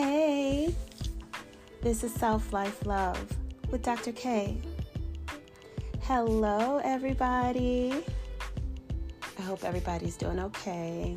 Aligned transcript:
Hey, 0.00 0.72
this 1.82 2.04
is 2.04 2.14
Self 2.14 2.52
Life 2.52 2.86
Love 2.86 3.36
with 3.68 3.82
Dr. 3.82 4.12
K. 4.12 4.56
Hello, 6.02 6.80
everybody. 6.84 8.04
I 9.36 9.42
hope 9.42 9.64
everybody's 9.64 10.16
doing 10.16 10.38
okay. 10.38 11.16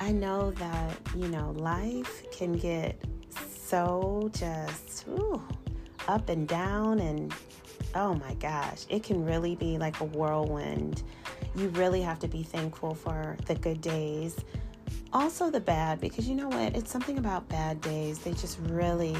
I 0.00 0.10
know 0.10 0.50
that, 0.50 0.98
you 1.14 1.28
know, 1.28 1.52
life 1.52 2.28
can 2.32 2.54
get 2.54 3.00
so 3.56 4.32
just 4.32 5.06
ooh, 5.06 5.40
up 6.08 6.30
and 6.30 6.48
down, 6.48 6.98
and 6.98 7.32
oh 7.94 8.14
my 8.14 8.34
gosh, 8.34 8.84
it 8.88 9.04
can 9.04 9.24
really 9.24 9.54
be 9.54 9.78
like 9.78 10.00
a 10.00 10.04
whirlwind. 10.06 11.04
You 11.54 11.68
really 11.68 12.02
have 12.02 12.18
to 12.18 12.26
be 12.26 12.42
thankful 12.42 12.96
for 12.96 13.36
the 13.46 13.54
good 13.54 13.80
days 13.80 14.40
also 15.14 15.48
the 15.48 15.60
bad 15.60 16.00
because 16.00 16.28
you 16.28 16.34
know 16.34 16.48
what? 16.48 16.76
It's 16.76 16.90
something 16.90 17.18
about 17.18 17.48
bad 17.48 17.80
days. 17.80 18.18
They 18.18 18.32
just 18.32 18.58
really 18.62 19.16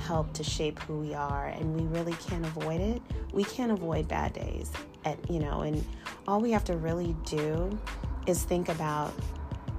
help 0.00 0.32
to 0.34 0.44
shape 0.44 0.78
who 0.80 0.98
we 0.98 1.14
are 1.14 1.46
and 1.46 1.74
we 1.74 1.86
really 1.86 2.12
can't 2.14 2.44
avoid 2.44 2.80
it. 2.80 3.02
We 3.32 3.44
can't 3.44 3.72
avoid 3.72 4.06
bad 4.06 4.34
days. 4.34 4.70
At 5.04 5.18
you 5.30 5.38
know 5.38 5.62
and 5.62 5.84
all 6.26 6.40
we 6.40 6.50
have 6.50 6.64
to 6.64 6.76
really 6.76 7.16
do 7.24 7.76
is 8.26 8.44
think 8.44 8.68
about 8.68 9.14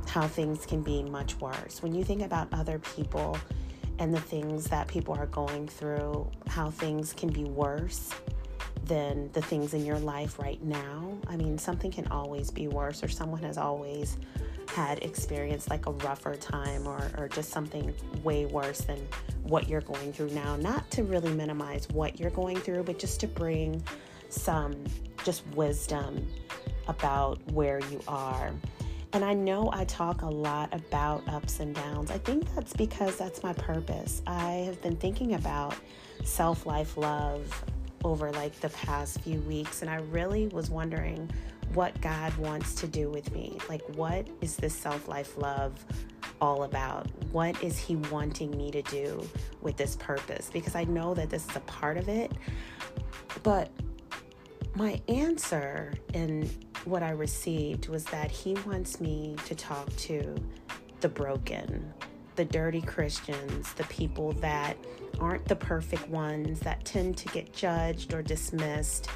how 0.08 0.28
things 0.28 0.66
can 0.66 0.82
be 0.82 1.04
much 1.04 1.40
worse. 1.40 1.84
When 1.84 1.94
you 1.94 2.04
think 2.04 2.24
about 2.24 2.48
other 2.52 2.80
people 2.80 3.38
and 4.00 4.14
the 4.14 4.20
things 4.20 4.66
that 4.66 4.88
people 4.88 5.14
are 5.14 5.28
going 5.28 5.68
through 5.68 6.30
how 6.48 6.72
things 6.72 7.14
can 7.14 7.30
be 7.30 7.44
worse 7.44 8.12
than 8.86 9.30
the 9.34 9.42
things 9.42 9.74
in 9.74 9.86
your 9.86 10.00
life 10.00 10.40
right 10.40 10.64
now 10.64 11.16
i 11.28 11.36
mean 11.36 11.58
something 11.58 11.92
can 11.92 12.08
always 12.08 12.50
be 12.50 12.68
worse 12.68 13.04
or 13.04 13.08
someone 13.10 13.44
has 13.44 13.58
always 13.58 14.18
had 14.70 15.04
experienced 15.04 15.70
like 15.70 15.88
a 15.88 15.92
rougher 15.92 16.36
time 16.36 16.88
or, 16.88 17.12
or 17.18 17.28
just 17.28 17.50
something 17.50 17.94
way 18.24 18.46
worse 18.46 18.82
than 18.82 19.00
what 19.44 19.68
you're 19.68 19.82
going 19.82 20.14
through 20.14 20.30
now. 20.30 20.56
Not 20.56 20.90
to 20.92 21.04
really 21.04 21.34
minimize 21.34 21.90
what 21.90 22.20
you're 22.20 22.30
going 22.30 22.58
through, 22.58 22.84
but 22.84 23.00
just 23.00 23.20
to 23.22 23.28
bring 23.28 23.84
some 24.30 24.76
just 25.24 25.46
wisdom 25.56 26.28
about 26.88 27.40
where 27.52 27.80
you 27.92 28.00
are. 28.08 28.52
And 29.14 29.26
I 29.26 29.34
know 29.34 29.72
I 29.74 29.86
talk 29.86 30.22
a 30.22 30.30
lot 30.30 30.72
about 30.72 31.28
ups 31.28 31.60
and 31.62 31.74
downs. 31.74 32.12
I 32.12 32.20
think 32.20 32.54
that's 32.54 32.74
because 32.74 33.18
that's 33.18 33.42
my 33.42 33.54
purpose. 33.54 34.22
I 34.28 34.52
have 34.68 34.80
been 34.84 34.96
thinking 34.96 35.34
about 35.34 35.76
self 36.24 36.68
life 36.68 36.96
love 36.96 37.64
over 38.04 38.32
like 38.32 38.60
the 38.60 38.70
past 38.70 39.22
few 39.22 39.40
weeks, 39.42 39.82
and 39.82 39.90
I 39.90 39.98
really 39.98 40.48
was 40.48 40.70
wondering 40.70 41.30
what 41.74 42.00
God 42.02 42.36
wants 42.38 42.74
to 42.76 42.88
do 42.88 43.10
with 43.10 43.32
me. 43.32 43.58
Like, 43.68 43.84
what 43.96 44.28
is 44.42 44.56
this 44.56 44.74
self 44.74 45.08
life 45.08 45.38
love 45.38 45.84
all 46.42 46.64
about? 46.64 47.08
What 47.32 47.62
is 47.64 47.78
He 47.78 47.96
wanting 47.96 48.56
me 48.58 48.72
to 48.72 48.82
do 48.84 49.28
with 49.62 49.78
this 49.78 49.96
purpose? 49.98 50.50
Because 50.52 50.76
I 50.76 50.86
know 50.86 51.14
that 51.14 51.30
this 51.30 51.48
is 51.48 51.56
a 51.56 51.62
part 51.62 51.98
of 51.98 52.10
it. 52.10 52.32
But 53.44 53.70
my 54.76 55.02
answer 55.08 55.94
in 56.14 56.50
what 56.86 57.04
I 57.04 57.12
received 57.12 57.90
was 57.90 58.06
that 58.06 58.32
He 58.32 58.54
wants 58.66 59.00
me 59.00 59.36
to 59.46 59.56
talk 59.56 59.94
to 59.98 60.36
the 61.02 61.10
broken, 61.10 61.94
the 62.40 62.46
dirty 62.46 62.80
Christians, 62.80 63.74
the 63.74 63.84
people 63.88 64.32
that 64.32 64.78
aren't 65.20 65.44
the 65.44 65.58
perfect 65.58 66.08
ones, 66.08 66.62
that 66.62 66.86
tend 66.86 67.18
to 67.18 67.28
get 67.34 67.52
judged 67.52 68.14
or 68.14 68.22
dismissed, 68.22 69.10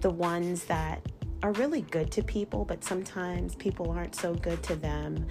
the 0.00 0.08
ones 0.08 0.64
that 0.64 1.06
are 1.42 1.52
really 1.52 1.82
good 1.82 2.10
to 2.12 2.22
people, 2.22 2.64
but 2.64 2.82
sometimes 2.82 3.54
people 3.56 3.90
aren't 3.90 4.14
so 4.14 4.32
good 4.32 4.62
to 4.62 4.74
them. 4.74 5.26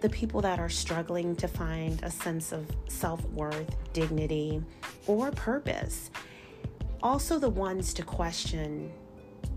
The 0.00 0.08
people 0.08 0.40
that 0.40 0.58
are 0.58 0.70
struggling 0.70 1.36
to 1.36 1.48
find 1.48 2.02
a 2.02 2.10
sense 2.10 2.50
of 2.50 2.66
self 2.88 3.22
worth, 3.26 3.76
dignity, 3.92 4.62
or 5.06 5.30
purpose. 5.32 6.10
Also, 7.02 7.38
the 7.38 7.50
ones 7.50 7.92
to 7.92 8.02
question 8.02 8.90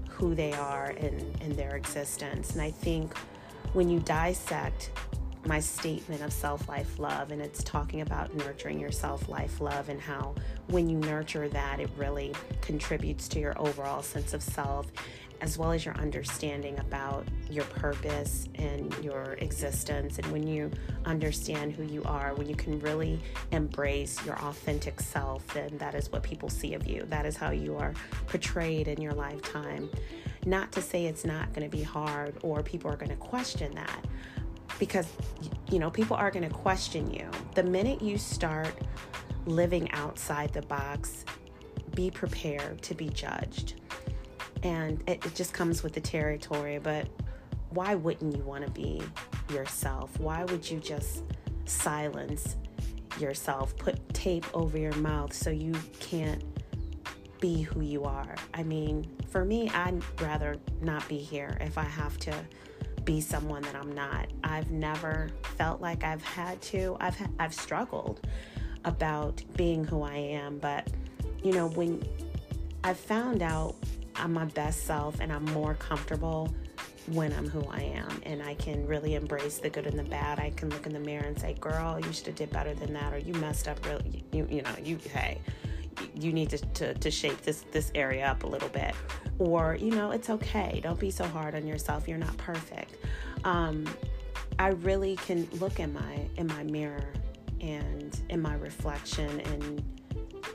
who 0.10 0.36
they 0.36 0.52
are 0.52 0.92
in 0.92 1.56
their 1.56 1.78
existence. 1.78 2.52
And 2.52 2.62
I 2.62 2.72
think 2.72 3.18
when 3.72 3.88
you 3.88 4.02
dissect 4.02 4.92
my 5.46 5.60
statement 5.60 6.22
of 6.22 6.32
self 6.32 6.68
life 6.70 7.00
love, 7.00 7.32
and 7.32 7.42
it's 7.42 7.64
talking 7.64 8.02
about 8.02 8.34
nurturing 8.36 8.80
your 8.80 8.92
self 8.92 9.28
life 9.30 9.60
love 9.62 9.90
and 9.90 10.00
how 10.00 10.36
when 10.68 10.90
you 10.90 10.98
nurture 10.98 11.50
that, 11.50 11.80
it 11.80 11.90
really 11.98 12.34
contributes 12.62 13.28
to 13.30 13.40
your 13.40 13.60
overall 13.60 14.02
sense 14.02 14.34
of 14.34 14.42
self 14.42 14.92
as 15.44 15.58
well 15.58 15.74
as 15.74 15.84
your 15.84 15.94
understanding 15.96 16.80
about 16.80 17.28
your 17.50 17.66
purpose 17.66 18.48
and 18.56 18.96
your 19.04 19.34
existence. 19.40 20.18
And 20.18 20.32
when 20.32 20.48
you 20.48 20.72
understand 21.04 21.74
who 21.74 21.84
you 21.84 22.02
are, 22.06 22.34
when 22.36 22.48
you 22.48 22.56
can 22.56 22.80
really 22.80 23.20
embrace 23.52 24.26
your 24.26 24.40
authentic 24.40 25.02
self, 25.02 25.46
then 25.48 25.78
that 25.80 25.96
is 25.96 26.10
what 26.14 26.24
people 26.24 26.48
see 26.48 26.76
of 26.76 26.88
you. 26.88 27.04
That 27.10 27.26
is 27.26 27.36
how 27.36 27.52
you 27.52 27.76
are 27.76 27.94
portrayed 28.28 28.88
in 28.88 29.02
your 29.02 29.12
lifetime. 29.12 29.90
Not 30.46 30.72
to 30.74 30.82
say 30.82 31.08
it's 31.08 31.26
not 31.26 31.52
going 31.54 31.70
to 31.70 31.78
be 31.78 31.84
hard 31.84 32.38
or 32.42 32.64
people 32.64 32.90
are 32.90 32.98
going 32.98 33.12
to 33.12 33.18
question 33.18 33.76
that 33.76 34.06
because 34.80 35.08
you 35.70 35.80
know 35.80 35.90
people 35.90 36.16
are 36.16 36.32
going 36.32 36.48
to 36.48 36.54
question 36.54 37.12
you 37.12 37.30
the 37.56 37.64
minute 37.64 38.02
you 38.02 38.18
start 38.18 38.74
living 39.46 39.90
outside 39.92 40.52
the 40.54 40.62
box 40.64 41.26
be 41.96 42.10
prepared 42.10 42.82
to 42.82 42.94
be 42.94 43.10
judged 43.10 43.76
and 44.64 45.04
it, 45.08 45.26
it 45.26 45.36
just 45.36 45.54
comes 45.54 45.84
with 45.84 45.94
the 45.94 46.02
territory. 46.02 46.80
But 46.80 47.08
why 47.70 47.96
wouldn't 47.96 48.36
you 48.36 48.44
want 48.44 48.66
to 48.66 48.72
be 48.72 49.02
yourself? 49.52 50.18
Why 50.20 50.44
would 50.46 50.70
you 50.70 50.80
just 50.80 51.24
silence 51.66 52.56
yourself, 53.20 53.76
put 53.78 54.14
tape 54.14 54.46
over 54.54 54.78
your 54.78 54.96
mouth 54.96 55.34
so 55.34 55.50
you 55.50 55.74
can't 56.00 56.44
be 57.40 57.62
who 57.62 57.82
you 57.82 58.06
are? 58.06 58.36
I 58.54 58.64
mean, 58.64 59.06
for 59.30 59.44
me, 59.44 59.70
I'd 59.70 60.02
rather 60.22 60.56
not 60.82 61.08
be 61.08 61.18
here 61.18 61.58
if 61.62 61.78
I 61.78 61.84
have 61.84 62.18
to 62.20 62.34
be 63.06 63.22
someone 63.22 63.62
that 63.64 63.76
I'm 63.76 63.94
not. 63.94 64.28
I've 64.44 64.72
never 64.72 65.30
felt 65.58 65.82
like 65.82 66.04
I've 66.04 66.24
had 66.24 66.62
to. 66.64 66.98
I've 67.00 67.18
I've 67.40 67.54
struggled 67.54 68.28
about 68.86 69.42
being 69.56 69.84
who 69.84 70.04
I 70.04 70.16
am, 70.16 70.60
but 70.60 70.88
you 71.44 71.54
know, 71.54 71.68
when 71.70 72.04
I 72.84 72.94
found 72.94 73.42
out 73.42 73.76
I'm 74.16 74.34
my 74.34 74.46
best 74.46 74.86
self 74.86 75.20
and 75.20 75.32
I'm 75.32 75.46
more 75.46 75.76
comfortable 75.76 76.54
when 77.08 77.34
I'm 77.34 77.50
who 77.50 77.66
I 77.70 77.82
am 77.82 78.22
and 78.26 78.42
I 78.42 78.56
can 78.56 78.86
really 78.88 79.16
embrace 79.16 79.58
the 79.58 79.70
good 79.70 79.88
and 79.88 80.00
the 80.00 80.04
bad. 80.04 80.40
I 80.40 80.52
can 80.52 80.70
look 80.70 80.86
in 80.86 80.94
the 80.94 81.00
mirror 81.00 81.26
and 81.26 81.38
say, 81.38 81.54
"Girl, 81.56 82.00
you 82.00 82.14
should 82.14 82.28
have 82.28 82.36
did 82.36 82.50
better 82.52 82.74
than 82.74 82.94
that," 82.94 83.14
or 83.14 83.18
"You 83.18 83.34
messed 83.34 83.68
up 83.68 83.86
really." 83.86 84.24
You 84.32 84.48
you 84.50 84.62
know 84.62 84.76
you 84.82 84.98
hey, 84.98 85.42
you 86.16 86.34
need 86.34 86.50
to, 86.52 86.58
to 86.58 86.94
to 86.94 87.12
shape 87.12 87.42
this 87.42 87.66
this 87.72 87.92
area 87.96 88.26
up 88.26 88.44
a 88.44 88.48
little 88.48 88.70
bit, 88.70 88.96
or 89.40 89.76
you 89.80 89.92
know 89.92 90.12
it's 90.12 90.30
okay. 90.30 90.80
Don't 90.84 91.00
be 91.00 91.12
so 91.12 91.26
hard 91.26 91.56
on 91.56 91.66
yourself. 91.68 92.08
You're 92.08 92.18
not 92.18 92.36
perfect. 92.38 92.98
Um, 93.44 93.86
I 94.60 94.70
really 94.70 95.16
can 95.18 95.48
look 95.54 95.80
in 95.80 95.94
my 95.94 96.28
in 96.38 96.48
my 96.48 96.64
mirror 96.64 97.14
and 97.62 98.20
in 98.30 98.42
my 98.42 98.56
reflection 98.56 99.40
and 99.40 99.84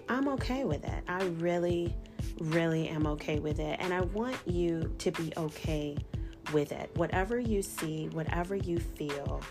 I'm 0.08 0.28
okay 0.28 0.64
with 0.64 0.84
it. 0.84 1.04
I 1.08 1.24
really 1.24 1.94
really 2.40 2.88
am 2.88 3.06
okay 3.06 3.38
with 3.38 3.58
it. 3.58 3.76
And 3.80 3.92
I 3.92 4.02
want 4.02 4.36
you 4.46 4.94
to 4.98 5.10
be 5.12 5.32
okay 5.36 5.96
with 6.52 6.72
it. 6.72 6.90
Whatever 6.94 7.38
you 7.38 7.62
see, 7.62 8.08
whatever 8.08 8.56
you 8.56 8.78
feel, 8.78 9.42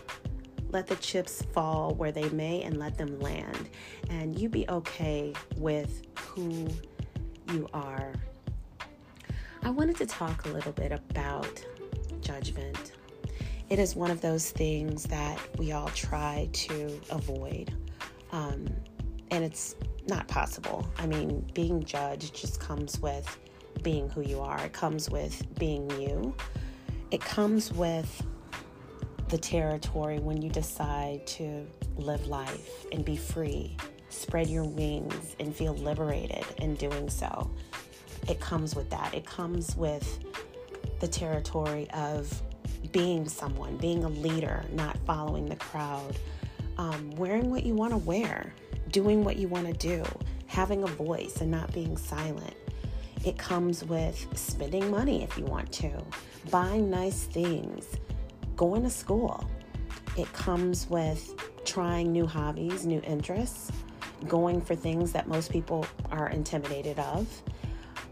let 0.70 0.86
the 0.86 0.96
chips 0.96 1.42
fall 1.52 1.94
where 1.94 2.12
they 2.12 2.28
may 2.30 2.62
and 2.62 2.78
let 2.78 2.96
them 2.98 3.18
land. 3.20 3.68
And 4.10 4.38
you 4.38 4.48
be 4.48 4.68
okay 4.68 5.32
with 5.56 6.02
who 6.18 6.68
you 7.52 7.68
are. 7.72 8.12
I 9.62 9.70
wanted 9.70 9.96
to 9.96 10.06
talk 10.06 10.46
a 10.46 10.48
little 10.48 10.72
bit 10.72 10.92
about 10.92 11.64
judgment. 12.20 12.92
It 13.68 13.78
is 13.78 13.94
one 13.94 14.10
of 14.10 14.20
those 14.20 14.50
things 14.50 15.04
that 15.04 15.38
we 15.58 15.72
all 15.72 15.88
try 15.88 16.48
to 16.52 17.00
avoid. 17.10 17.74
Um, 18.32 18.66
and 19.30 19.44
it's 19.44 19.74
not 20.06 20.26
possible. 20.28 20.88
I 20.96 21.06
mean, 21.06 21.46
being 21.54 21.82
judged 21.84 22.34
just 22.34 22.60
comes 22.60 22.98
with 23.00 23.38
being 23.82 24.08
who 24.08 24.22
you 24.22 24.40
are, 24.40 24.58
it 24.64 24.72
comes 24.72 25.08
with 25.10 25.46
being 25.58 25.88
you, 26.00 26.34
it 27.10 27.20
comes 27.20 27.72
with 27.72 28.22
the 29.28 29.38
territory 29.38 30.18
when 30.18 30.40
you 30.42 30.50
decide 30.50 31.26
to 31.26 31.66
live 31.96 32.26
life 32.26 32.86
and 32.92 33.04
be 33.04 33.16
free, 33.16 33.76
spread 34.08 34.48
your 34.48 34.64
wings, 34.64 35.36
and 35.40 35.54
feel 35.54 35.74
liberated 35.74 36.44
in 36.58 36.74
doing 36.76 37.08
so. 37.10 37.50
It 38.28 38.40
comes 38.40 38.74
with 38.74 38.90
that. 38.90 39.14
It 39.14 39.26
comes 39.26 39.76
with 39.76 40.18
the 41.00 41.08
territory 41.08 41.88
of 41.90 42.42
being 42.92 43.28
someone, 43.28 43.76
being 43.76 44.04
a 44.04 44.08
leader, 44.08 44.64
not 44.72 44.96
following 45.06 45.46
the 45.46 45.56
crowd, 45.56 46.16
um, 46.78 47.10
wearing 47.12 47.50
what 47.50 47.64
you 47.64 47.74
want 47.74 47.92
to 47.92 47.98
wear 47.98 48.52
doing 48.90 49.24
what 49.24 49.36
you 49.36 49.48
want 49.48 49.66
to 49.66 49.72
do, 49.72 50.04
having 50.46 50.82
a 50.82 50.86
voice 50.86 51.40
and 51.40 51.50
not 51.50 51.72
being 51.72 51.96
silent. 51.96 52.54
It 53.24 53.36
comes 53.36 53.84
with 53.84 54.26
spending 54.34 54.90
money 54.90 55.22
if 55.22 55.36
you 55.36 55.44
want 55.44 55.70
to, 55.72 55.90
buying 56.50 56.88
nice 56.88 57.24
things, 57.24 57.84
going 58.58 58.82
to 58.82 58.90
school. 58.90 59.48
It 60.18 60.30
comes 60.34 60.90
with 60.90 61.34
trying 61.64 62.12
new 62.12 62.26
hobbies, 62.26 62.84
new 62.84 63.00
interests, 63.04 63.72
going 64.26 64.60
for 64.60 64.74
things 64.74 65.12
that 65.12 65.28
most 65.28 65.50
people 65.50 65.86
are 66.10 66.28
intimidated 66.28 66.98
of. 66.98 67.42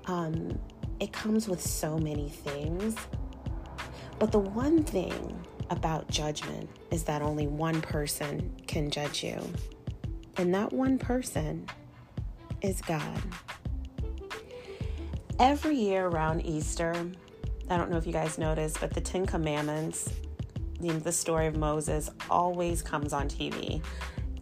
Um, 0.07 0.59
it 1.01 1.13
comes 1.13 1.49
with 1.49 1.61
so 1.61 1.99
many 1.99 2.31
things. 2.31 2.95
But 4.19 4.33
the 4.33 4.39
one 4.39 4.83
thing 4.85 5.39
about 5.69 6.09
judgment 6.09 6.71
is 6.91 7.03
that 7.05 7.23
only 7.23 7.49
one 7.49 7.83
person 7.83 8.55
can 8.67 8.91
judge 8.91 9.25
you. 9.25 9.39
And 10.37 10.55
that 10.55 10.73
one 10.73 10.97
person 10.97 11.67
is 12.63 12.81
God. 12.81 13.21
Every 15.39 15.77
year 15.77 16.07
around 16.07 16.47
Easter, 16.47 16.95
I 17.69 17.77
don't 17.77 17.91
know 17.91 17.97
if 17.97 18.07
you 18.07 18.13
guys 18.13 18.39
noticed, 18.39 18.81
but 18.81 18.95
the 18.95 19.01
Ten 19.01 19.27
Commandments, 19.27 20.09
you 20.81 20.93
know, 20.93 20.99
the 20.99 21.13
story 21.13 21.47
of 21.47 21.57
Moses, 21.57 22.11
always 22.31 22.83
comes 22.83 23.13
on 23.13 23.29
TV 23.29 23.83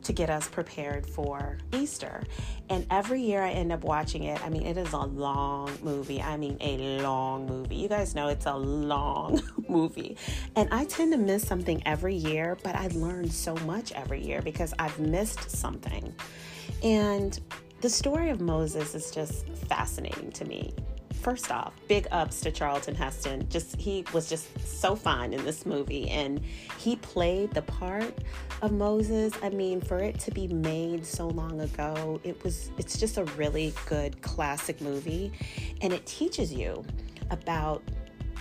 to 0.04 0.12
get 0.12 0.30
us 0.30 0.48
prepared 0.48 1.06
for 1.06 1.58
Easter. 1.72 2.22
And 2.68 2.86
every 2.90 3.22
year 3.22 3.42
I 3.42 3.50
end 3.50 3.72
up 3.72 3.84
watching 3.84 4.24
it. 4.24 4.44
I 4.44 4.50
mean, 4.50 4.66
it 4.66 4.76
is 4.76 4.92
a 4.92 4.98
long 4.98 5.70
movie. 5.82 6.20
I 6.20 6.36
mean, 6.36 6.58
a 6.60 7.00
long 7.00 7.46
movie. 7.46 7.76
You 7.76 7.88
guys 7.88 8.14
know 8.14 8.28
it's 8.28 8.46
a 8.46 8.54
long 8.54 9.40
movie. 9.68 10.16
And 10.56 10.68
I 10.72 10.84
tend 10.84 11.12
to 11.12 11.18
miss 11.18 11.46
something 11.46 11.82
every 11.86 12.14
year, 12.14 12.56
but 12.62 12.76
I 12.76 12.88
learn 12.88 13.30
so 13.30 13.54
much 13.66 13.92
every 13.92 14.22
year 14.22 14.42
because 14.42 14.74
I've 14.78 14.98
missed 14.98 15.50
something. 15.50 16.14
And 16.82 17.40
the 17.80 17.88
story 17.88 18.30
of 18.30 18.40
Moses 18.40 18.94
is 18.94 19.10
just 19.10 19.48
fascinating 19.68 20.30
to 20.32 20.44
me 20.44 20.74
first 21.24 21.50
off, 21.50 21.72
big 21.88 22.06
ups 22.10 22.42
to 22.42 22.52
Charlton 22.52 22.94
Heston. 22.94 23.48
Just 23.48 23.76
he 23.76 24.04
was 24.12 24.28
just 24.28 24.46
so 24.60 24.94
fine 24.94 25.32
in 25.32 25.42
this 25.42 25.64
movie 25.64 26.10
and 26.10 26.38
he 26.78 26.96
played 26.96 27.50
the 27.52 27.62
part 27.62 28.18
of 28.60 28.72
Moses. 28.72 29.32
I 29.42 29.48
mean, 29.48 29.80
for 29.80 29.98
it 30.00 30.20
to 30.20 30.30
be 30.30 30.48
made 30.48 31.06
so 31.06 31.28
long 31.28 31.62
ago, 31.62 32.20
it 32.24 32.44
was 32.44 32.70
it's 32.76 32.98
just 33.00 33.16
a 33.16 33.24
really 33.36 33.72
good 33.86 34.20
classic 34.20 34.82
movie 34.82 35.32
and 35.80 35.94
it 35.94 36.04
teaches 36.04 36.52
you 36.52 36.84
about 37.30 37.82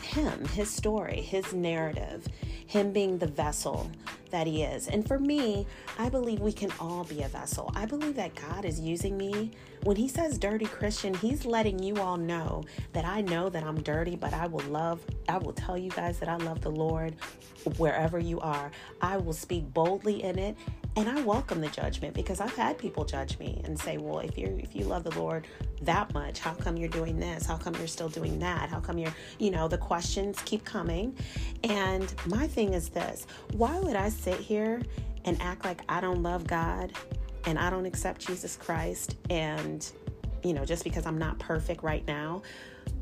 him, 0.02 0.44
his 0.50 0.70
story, 0.70 1.22
his 1.22 1.54
narrative, 1.54 2.28
him 2.68 2.92
being 2.92 3.18
the 3.18 3.28
vessel 3.28 3.90
that 4.32 4.46
he 4.46 4.64
is. 4.64 4.90
And 4.90 5.08
for 5.08 5.20
me, 5.20 5.66
I 5.98 6.10
believe 6.10 6.42
we 6.42 6.52
can 6.52 6.72
all 6.82 7.06
be 7.06 7.22
a 7.22 7.30
vessel. 7.30 7.72
I 7.76 7.86
believe 7.86 8.16
that 8.16 8.36
God 8.36 8.66
is 8.66 8.80
using 8.80 9.16
me. 9.16 9.52
When 9.84 9.98
he 9.98 10.08
says 10.08 10.38
dirty 10.38 10.66
Christian, 10.66 11.14
he's 11.14 11.46
letting 11.46 11.82
you 11.84 11.98
all 11.98 12.16
know 12.16 12.64
that 12.94 13.04
I 13.04 13.22
know 13.22 13.50
that 13.50 13.64
I'm 13.64 13.82
dirty, 13.82 14.16
but 14.16 14.34
I 14.34 14.48
will 14.48 14.64
love, 14.66 15.02
I 15.28 15.38
will 15.38 15.52
tell 15.52 15.78
you 15.78 15.90
guys 15.90 16.20
that 16.20 16.30
I 16.30 16.38
love 16.38 16.62
the 16.62 16.72
Lord 16.72 17.16
wherever 17.78 18.18
you 18.18 18.40
are. 18.40 18.72
I 19.02 19.18
will 19.18 19.34
speak 19.34 19.74
boldly 19.74 20.24
in 20.24 20.40
it 20.40 20.56
and 20.96 21.10
I 21.10 21.22
welcome 21.24 21.60
the 21.60 21.70
judgment 21.70 22.14
because 22.14 22.40
I've 22.40 22.56
had 22.56 22.78
people 22.78 23.04
judge 23.04 23.40
me 23.40 23.62
and 23.66 23.80
say, 23.80 23.98
"Well, 23.98 24.20
if 24.20 24.38
you 24.38 24.60
if 24.62 24.76
you 24.76 24.86
love 24.86 25.04
the 25.04 25.20
Lord 25.20 25.48
that 25.82 26.14
much, 26.14 26.40
how 26.40 26.54
come 26.54 26.78
you're 26.78 26.90
doing 26.90 27.20
this? 27.20 27.46
How 27.46 27.58
come 27.58 27.74
you're 27.76 27.88
still 27.88 28.10
doing 28.10 28.38
that? 28.40 28.70
How 28.70 28.80
come 28.80 29.00
you're, 29.00 29.14
you 29.40 29.50
know, 29.50 29.68
the 29.68 29.78
questions 29.78 30.40
keep 30.46 30.64
coming." 30.64 31.18
And 31.64 32.14
my 32.28 32.48
thing 32.48 32.74
is 32.74 32.90
this, 32.90 33.26
why 33.54 33.80
would 33.80 33.96
I 33.96 34.10
sit 34.10 34.40
here 34.40 34.84
and 35.26 35.42
act 35.42 35.66
like 35.66 35.82
I 35.90 36.00
don't 36.00 36.22
love 36.22 36.46
God 36.46 36.94
and 37.45 37.57
I 37.60 37.69
don't 37.69 37.86
accept 37.86 38.25
Jesus 38.25 38.56
Christ 38.56 39.16
and 39.30 39.90
you 40.44 40.54
know, 40.54 40.66
just 40.66 40.84
because 40.84 41.06
I'm 41.06 41.18
not 41.18 41.40
perfect 41.40 41.84
right 41.84 42.06
now, 42.06 42.42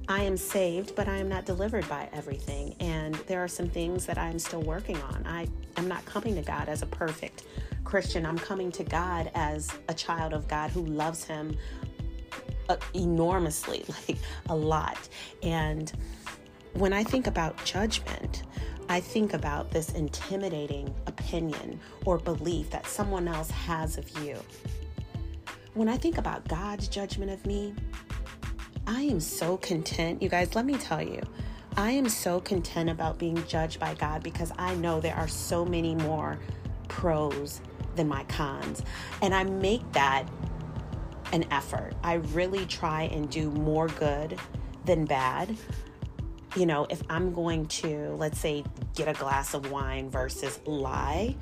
I 0.07 0.23
am 0.23 0.37
saved, 0.37 0.95
but 0.95 1.07
I 1.07 1.17
am 1.17 1.27
not 1.27 1.45
delivered 1.45 1.87
by 1.89 2.09
everything. 2.13 2.75
And 2.79 3.15
there 3.27 3.43
are 3.43 3.47
some 3.47 3.69
things 3.69 4.05
that 4.05 4.17
I'm 4.17 4.39
still 4.39 4.61
working 4.61 4.97
on. 5.01 5.25
I 5.25 5.47
am 5.77 5.87
not 5.87 6.05
coming 6.05 6.35
to 6.35 6.41
God 6.41 6.69
as 6.69 6.81
a 6.81 6.85
perfect 6.85 7.45
Christian. 7.83 8.25
I'm 8.25 8.37
coming 8.37 8.71
to 8.73 8.83
God 8.83 9.31
as 9.33 9.71
a 9.87 9.93
child 9.93 10.33
of 10.33 10.47
God 10.47 10.69
who 10.69 10.85
loves 10.85 11.23
Him 11.23 11.57
uh, 12.69 12.77
enormously, 12.93 13.85
like 14.07 14.17
a 14.49 14.55
lot. 14.55 15.09
And 15.43 15.91
when 16.73 16.93
I 16.93 17.03
think 17.03 17.27
about 17.27 17.63
judgment, 17.63 18.43
I 18.91 18.99
think 18.99 19.33
about 19.33 19.71
this 19.71 19.91
intimidating 19.93 20.93
opinion 21.07 21.79
or 22.03 22.17
belief 22.17 22.71
that 22.71 22.85
someone 22.85 23.25
else 23.25 23.49
has 23.49 23.97
of 23.97 24.09
you. 24.19 24.37
When 25.75 25.87
I 25.87 25.95
think 25.95 26.17
about 26.17 26.45
God's 26.49 26.89
judgment 26.89 27.31
of 27.31 27.45
me, 27.45 27.73
I 28.85 29.03
am 29.03 29.21
so 29.21 29.55
content. 29.55 30.21
You 30.21 30.27
guys, 30.27 30.55
let 30.55 30.65
me 30.65 30.75
tell 30.75 31.01
you, 31.01 31.21
I 31.77 31.91
am 31.91 32.09
so 32.09 32.41
content 32.41 32.89
about 32.89 33.17
being 33.17 33.41
judged 33.47 33.79
by 33.79 33.93
God 33.93 34.23
because 34.23 34.51
I 34.57 34.75
know 34.75 34.99
there 34.99 35.15
are 35.15 35.29
so 35.29 35.63
many 35.63 35.95
more 35.95 36.37
pros 36.89 37.61
than 37.95 38.09
my 38.09 38.25
cons. 38.25 38.83
And 39.21 39.33
I 39.33 39.45
make 39.45 39.89
that 39.93 40.27
an 41.31 41.45
effort. 41.49 41.93
I 42.03 42.15
really 42.15 42.65
try 42.65 43.03
and 43.03 43.29
do 43.29 43.51
more 43.51 43.87
good 43.87 44.37
than 44.83 45.05
bad 45.05 45.55
you 46.55 46.65
know, 46.65 46.85
if 46.89 47.01
I'm 47.09 47.33
going 47.33 47.67
to, 47.67 48.15
let's 48.17 48.39
say, 48.39 48.63
get 48.95 49.07
a 49.07 49.13
glass 49.13 49.53
of 49.53 49.71
wine 49.71 50.09
versus 50.09 50.59
lie, 50.65 51.35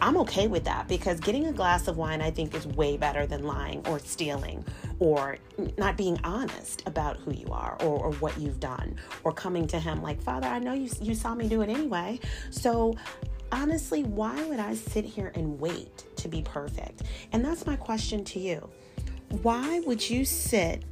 I'm 0.00 0.16
okay 0.18 0.48
with 0.48 0.64
that 0.64 0.88
because 0.88 1.20
getting 1.20 1.46
a 1.46 1.52
glass 1.52 1.88
of 1.88 1.96
wine, 1.96 2.20
I 2.20 2.30
think, 2.30 2.54
is 2.54 2.66
way 2.66 2.96
better 2.96 3.26
than 3.26 3.44
lying 3.44 3.86
or 3.86 3.98
stealing 3.98 4.64
or 4.98 5.36
not 5.78 5.96
being 5.96 6.18
honest 6.24 6.82
about 6.86 7.16
who 7.18 7.32
you 7.32 7.46
are 7.48 7.76
or, 7.80 8.06
or, 8.06 8.12
what 8.14 8.38
you've 8.38 8.60
done 8.60 8.96
or 9.22 9.32
coming 9.32 9.66
to 9.68 9.78
Him 9.78 10.02
like, 10.02 10.20
Father, 10.20 10.48
I 10.48 10.58
know 10.58 10.72
you, 10.72 10.90
you 11.00 11.14
saw 11.14 11.34
me 11.34 11.48
do 11.48 11.62
it 11.62 11.68
anyway. 11.68 12.18
So, 12.50 12.94
honestly, 13.52 14.02
why 14.02 14.42
would 14.44 14.58
I 14.58 14.74
sit 14.74 15.04
here 15.04 15.30
and 15.34 15.58
wait 15.60 16.04
to 16.16 16.28
be 16.28 16.42
perfect? 16.42 17.02
And 17.32 17.44
that's 17.44 17.66
my 17.66 17.76
question 17.76 18.24
to 18.24 18.40
you. 18.40 18.68
Why 19.42 19.80
would 19.80 20.08
you 20.08 20.24
sit 20.24 20.82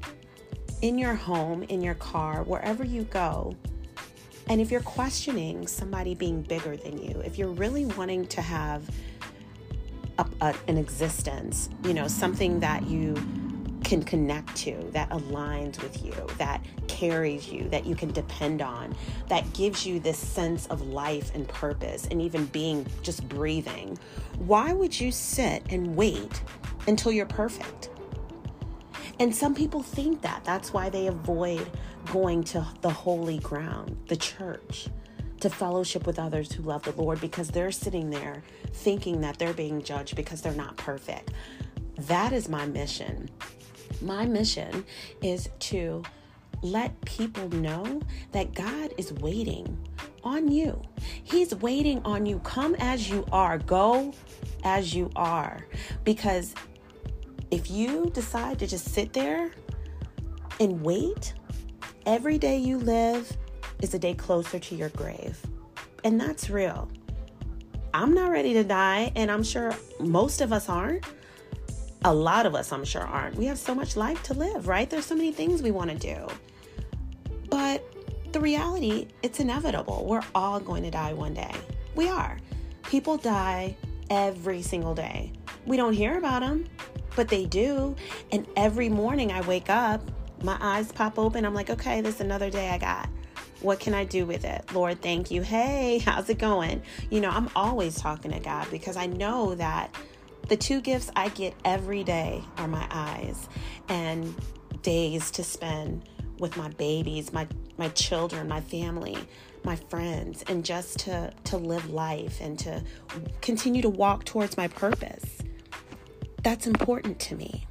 in 0.83 0.99
your 0.99 1.15
home, 1.15 1.63
in 1.65 1.81
your 1.81 1.95
car, 1.95 2.43
wherever 2.43 2.85
you 2.85 3.05
go. 3.05 3.57
And 4.49 4.61
if 4.61 4.71
you're 4.71 4.81
questioning 4.81 5.67
somebody 5.67 6.15
being 6.15 6.43
bigger 6.43 6.77
than 6.77 6.99
you, 6.99 7.23
if 7.25 7.39
you're 7.39 7.53
really 7.53 7.87
wanting 7.87 8.27
to 8.27 8.43
have 8.43 8.91
a, 10.19 10.27
a, 10.41 10.55
an 10.67 10.77
existence, 10.77 11.71
you 11.85 11.95
know, 11.95 12.09
something 12.09 12.59
that 12.61 12.87
you 12.87 13.15
can 13.85 14.03
connect 14.03 14.57
to, 14.57 14.75
that 14.93 15.09
aligns 15.11 15.81
with 15.83 16.05
you, 16.05 16.15
that 16.39 16.65
carries 16.89 17.49
you, 17.49 17.69
that 17.69 17.87
you 17.87 17.95
can 17.95 18.11
depend 18.11 18.63
on, 18.63 18.95
that 19.29 19.51
gives 19.53 19.87
you 19.87 20.01
this 20.01 20.19
sense 20.19 20.67
of 20.67 20.83
life 20.83 21.33
and 21.35 21.47
purpose 21.49 22.09
and 22.11 22.21
even 22.21 22.47
being 22.47 22.87
just 23.03 23.29
breathing, 23.29 23.97
why 24.39 24.73
would 24.73 24.99
you 24.99 25.13
sit 25.13 25.63
and 25.71 25.95
wait 25.95 26.43
until 26.89 27.13
you're 27.13 27.27
perfect? 27.27 27.91
And 29.23 29.33
some 29.33 29.55
people 29.55 29.85
think 29.85 30.21
that. 30.23 30.43
That's 30.43 30.73
why 30.73 30.91
they 30.91 31.07
avoid 31.07 31.71
going 32.11 32.43
to 32.43 32.67
the 32.81 32.91
holy 32.91 33.39
ground, 33.39 33.97
the 34.09 34.17
church, 34.17 34.89
to 35.39 35.49
fellowship 35.49 36.09
with 36.09 36.19
others 36.19 36.51
who 36.51 36.65
love 36.65 36.83
the 36.83 36.91
Lord 37.01 37.21
because 37.21 37.49
they're 37.49 37.71
sitting 37.71 38.11
there 38.11 38.43
thinking 38.73 39.21
that 39.21 39.39
they're 39.39 39.55
being 39.55 39.81
judged 39.81 40.17
because 40.17 40.43
they're 40.43 40.53
not 40.55 40.77
perfect. 40.77 41.31
That 41.99 42.33
is 42.33 42.49
my 42.49 42.67
mission. 42.67 43.31
My 44.01 44.27
mission 44.27 44.85
is 45.23 45.49
to 45.71 46.03
let 46.61 47.01
people 47.05 47.49
know 47.51 48.01
that 48.33 48.55
God 48.55 48.93
is 48.99 49.13
waiting 49.13 49.79
on 50.25 50.51
you. 50.51 50.83
He's 51.23 51.55
waiting 51.55 52.03
on 52.05 52.27
you. 52.27 52.41
Come 52.41 52.75
as 52.81 53.09
you 53.09 53.25
are, 53.31 53.59
go 53.59 54.15
as 54.65 54.93
you 54.93 55.13
are. 55.15 55.65
Because 56.03 56.57
if 57.53 57.71
you 57.71 58.11
decide 58.15 58.59
to 58.59 58.67
just 58.67 58.95
sit 58.95 59.13
there 59.13 59.51
and 60.59 60.83
wait, 60.83 61.35
every 62.07 62.39
day 62.39 62.57
you 62.57 62.79
live 62.79 63.37
is 63.83 63.93
a 63.93 63.99
day 63.99 64.15
closer 64.15 64.59
to 64.59 64.75
your 64.75 64.89
grave. 64.91 65.39
And 66.03 66.19
that's 66.19 66.49
real. 66.49 66.91
I'm 67.93 68.15
not 68.15 68.31
ready 68.31 68.55
to 68.55 68.65
die, 68.65 69.13
and 69.17 69.31
I'm 69.31 69.43
sure 69.43 69.75
most 70.01 70.41
of 70.41 70.51
us 70.51 70.71
aren't. 70.71 71.05
A 72.07 72.13
lot 72.13 72.47
of 72.47 72.55
us, 72.55 72.73
I'm 72.73 72.87
sure, 72.87 73.03
aren't. 73.03 73.37
We 73.37 73.45
have 73.45 73.59
so 73.59 73.75
much 73.75 73.97
life 73.97 74.23
to 74.25 74.35
live, 74.35 74.67
right? 74.67 74.89
There's 74.89 75.05
so 75.05 75.15
many 75.15 75.31
things 75.31 75.61
we 75.63 75.73
want 75.73 75.91
to 75.91 75.99
do. 75.99 76.27
But 77.51 77.85
the 78.33 78.41
reality, 78.41 79.09
it's 79.23 79.41
inevitable. 79.41 80.07
We're 80.09 80.25
all 80.35 80.59
going 80.59 80.85
to 80.85 80.91
die 80.91 81.13
one 81.13 81.35
day. 81.35 81.53
We 81.95 82.09
are. 82.09 82.39
People 82.85 83.19
die 83.19 83.77
every 84.09 84.63
single 84.63 84.95
day. 84.95 85.33
We 85.67 85.77
don't 85.77 85.93
hear 85.93 86.17
about 86.17 86.41
them 86.41 86.67
but 87.17 87.29
they 87.29 87.47
do. 87.47 87.97
And 88.31 88.47
every 88.57 88.89
morning 88.89 89.33
I 89.33 89.41
wake 89.43 89.71
up, 89.71 90.01
my 90.43 90.57
eyes 90.61 90.91
pop 90.93 91.19
open. 91.19 91.45
I'm 91.45 91.55
like, 91.55 91.71
okay, 91.71 92.01
this 92.01 92.17
is 92.17 92.21
another 92.21 92.51
day 92.51 92.71
I 92.71 92.79
got. 92.79 93.09
What 93.61 93.79
can 93.79 93.95
I 93.95 94.05
do 94.05 94.27
with 94.27 94.45
it? 94.45 94.73
Lord, 94.73 95.01
thank 95.03 95.31
you. 95.31 95.43
Hey, 95.43 95.99
how's 96.05 96.29
it 96.29 96.39
going? 96.39 96.83
You 97.11 97.21
know, 97.21 97.31
I'm 97.31 97.49
always 97.55 97.97
talking 97.97 98.33
to 98.33 98.41
God 98.41 98.67
because 98.71 98.97
I 98.97 99.07
know 99.07 99.55
that 99.55 99.95
the 100.49 100.57
two 100.57 100.81
gifts 100.81 101.11
I 101.15 101.29
get 101.29 101.55
every 101.65 102.03
day 102.03 102.43
are 102.59 102.69
my 102.69 102.87
eyes 102.91 103.49
and 103.89 104.35
days 104.83 105.31
to 105.33 105.45
spend 105.45 106.09
with 106.39 106.57
my 106.57 106.69
babies, 106.71 107.33
my 107.33 107.47
my 107.79 107.89
children, 107.91 108.49
my 108.49 108.61
family, 108.61 109.17
my 109.65 109.77
friends, 109.77 110.45
and 110.49 110.65
just 110.65 110.99
to 111.01 111.33
to 111.45 111.57
live 111.57 111.91
life 111.91 112.41
and 112.41 112.59
to 112.59 112.83
continue 113.41 113.81
to 113.83 113.89
walk 113.89 114.25
towards 114.25 114.57
my 114.57 114.67
purpose. 114.67 115.39
That's 116.43 116.67
important 116.67 117.19
to 117.21 117.37
me. 117.37 117.67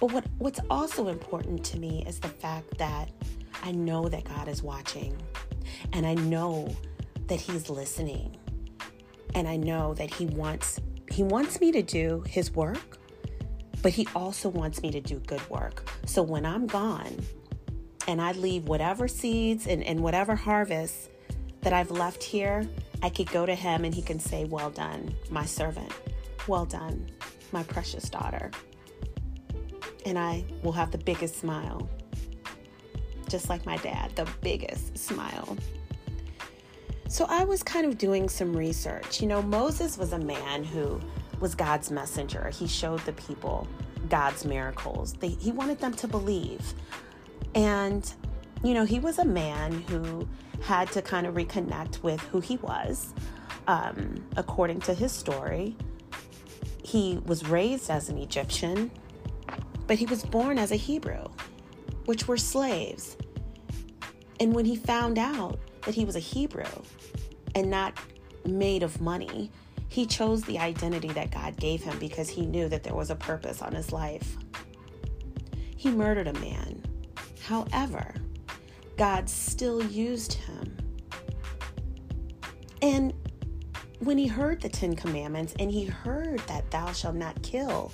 But 0.00 0.12
what, 0.12 0.24
what's 0.38 0.60
also 0.70 1.08
important 1.08 1.64
to 1.64 1.78
me 1.78 2.04
is 2.06 2.20
the 2.20 2.28
fact 2.28 2.78
that 2.78 3.10
I 3.62 3.72
know 3.72 4.08
that 4.08 4.24
God 4.24 4.46
is 4.46 4.62
watching 4.62 5.16
and 5.92 6.06
I 6.06 6.14
know 6.14 6.74
that 7.26 7.40
he's 7.40 7.68
listening. 7.68 8.36
And 9.34 9.48
I 9.48 9.56
know 9.56 9.94
that 9.94 10.12
he 10.14 10.26
wants 10.26 10.80
he 11.10 11.22
wants 11.22 11.60
me 11.60 11.72
to 11.72 11.82
do 11.82 12.24
his 12.26 12.50
work, 12.52 12.98
but 13.82 13.92
he 13.92 14.06
also 14.14 14.48
wants 14.48 14.82
me 14.82 14.90
to 14.90 15.00
do 15.00 15.18
good 15.20 15.48
work. 15.48 15.88
So 16.04 16.22
when 16.22 16.44
I'm 16.44 16.66
gone 16.66 17.16
and 18.08 18.20
I 18.20 18.32
leave 18.32 18.68
whatever 18.68 19.08
seeds 19.08 19.66
and, 19.66 19.82
and 19.84 20.00
whatever 20.00 20.34
harvest 20.34 21.10
that 21.62 21.72
I've 21.72 21.90
left 21.90 22.22
here, 22.22 22.68
I 23.02 23.08
could 23.08 23.30
go 23.30 23.46
to 23.46 23.54
him 23.54 23.84
and 23.84 23.94
he 23.94 24.02
can 24.02 24.18
say, 24.18 24.44
Well 24.44 24.70
done, 24.70 25.14
my 25.30 25.44
servant. 25.44 25.92
Well 26.46 26.64
done, 26.64 27.06
my 27.52 27.62
precious 27.64 28.08
daughter. 28.08 28.50
And 30.04 30.18
I 30.18 30.44
will 30.62 30.72
have 30.72 30.90
the 30.90 30.98
biggest 30.98 31.36
smile, 31.36 31.88
just 33.28 33.48
like 33.48 33.66
my 33.66 33.76
dad, 33.78 34.14
the 34.14 34.28
biggest 34.40 34.96
smile. 34.96 35.56
So 37.08 37.26
I 37.28 37.44
was 37.44 37.62
kind 37.62 37.86
of 37.86 37.98
doing 37.98 38.28
some 38.28 38.56
research. 38.56 39.20
You 39.20 39.28
know, 39.28 39.42
Moses 39.42 39.96
was 39.96 40.12
a 40.12 40.18
man 40.18 40.64
who 40.64 41.00
was 41.40 41.54
God's 41.54 41.90
messenger. 41.90 42.50
He 42.50 42.66
showed 42.66 43.00
the 43.00 43.12
people 43.12 43.66
God's 44.08 44.44
miracles. 44.44 45.12
They, 45.14 45.28
he 45.28 45.52
wanted 45.52 45.80
them 45.80 45.94
to 45.94 46.08
believe. 46.08 46.74
And, 47.54 48.10
you 48.62 48.74
know, 48.74 48.84
he 48.84 48.98
was 48.98 49.18
a 49.18 49.24
man 49.24 49.72
who 49.82 50.28
had 50.62 50.90
to 50.92 51.02
kind 51.02 51.26
of 51.26 51.34
reconnect 51.34 52.02
with 52.02 52.20
who 52.20 52.40
he 52.40 52.56
was. 52.58 53.12
Um, 53.68 54.24
according 54.36 54.80
to 54.82 54.94
his 54.94 55.10
story, 55.10 55.76
he 56.86 57.18
was 57.26 57.48
raised 57.48 57.90
as 57.90 58.08
an 58.08 58.16
Egyptian, 58.18 58.92
but 59.88 59.98
he 59.98 60.06
was 60.06 60.24
born 60.24 60.56
as 60.58 60.70
a 60.70 60.76
Hebrew, 60.76 61.24
which 62.04 62.28
were 62.28 62.36
slaves. 62.36 63.16
And 64.38 64.54
when 64.54 64.64
he 64.64 64.76
found 64.76 65.18
out 65.18 65.58
that 65.82 65.94
he 65.94 66.04
was 66.04 66.14
a 66.14 66.20
Hebrew 66.20 66.64
and 67.54 67.70
not 67.70 67.98
made 68.44 68.82
of 68.82 69.00
money. 69.00 69.50
He 69.88 70.06
chose 70.06 70.42
the 70.42 70.58
identity 70.58 71.08
that 71.08 71.30
God 71.30 71.56
gave 71.56 71.82
him 71.82 71.98
because 71.98 72.28
he 72.28 72.44
knew 72.44 72.68
that 72.68 72.82
there 72.82 72.94
was 72.94 73.10
a 73.10 73.16
purpose 73.16 73.62
on 73.62 73.72
his 73.72 73.92
life. 73.92 74.36
He 75.76 75.90
murdered 75.90 76.28
a 76.28 76.32
man. 76.34 76.82
However, 77.42 78.14
God 78.96 79.28
still 79.28 79.82
used 79.82 80.34
him. 80.34 80.76
And 82.82 83.12
when 84.06 84.16
he 84.16 84.28
heard 84.28 84.60
the 84.60 84.68
Ten 84.68 84.94
Commandments 84.94 85.52
and 85.58 85.68
he 85.68 85.84
heard 85.84 86.38
that 86.46 86.70
thou 86.70 86.92
shalt 86.92 87.16
not 87.16 87.42
kill 87.42 87.90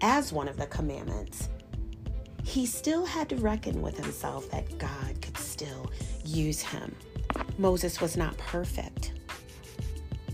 as 0.00 0.32
one 0.32 0.48
of 0.48 0.56
the 0.56 0.66
commandments, 0.66 1.48
he 2.42 2.66
still 2.66 3.06
had 3.06 3.28
to 3.28 3.36
reckon 3.36 3.80
with 3.80 3.96
himself 3.96 4.50
that 4.50 4.76
God 4.76 5.22
could 5.22 5.38
still 5.38 5.92
use 6.24 6.60
him. 6.60 6.96
Moses 7.58 8.00
was 8.00 8.16
not 8.16 8.36
perfect. 8.38 9.12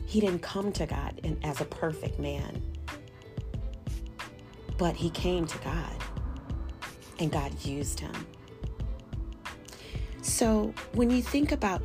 He 0.07 0.19
didn't 0.19 0.41
come 0.41 0.73
to 0.73 0.87
God 0.87 1.21
as 1.45 1.61
a 1.61 1.67
perfect 1.67 2.19
man, 2.19 2.63
but 4.79 4.97
he 4.97 5.11
came 5.11 5.47
to 5.47 5.59
God 5.59 5.97
and 7.19 7.31
God 7.31 7.53
used 7.67 8.01
him. 8.01 8.15
So 10.23 10.73
when 10.95 11.11
you 11.11 11.21
think 11.21 11.53
about 11.53 11.83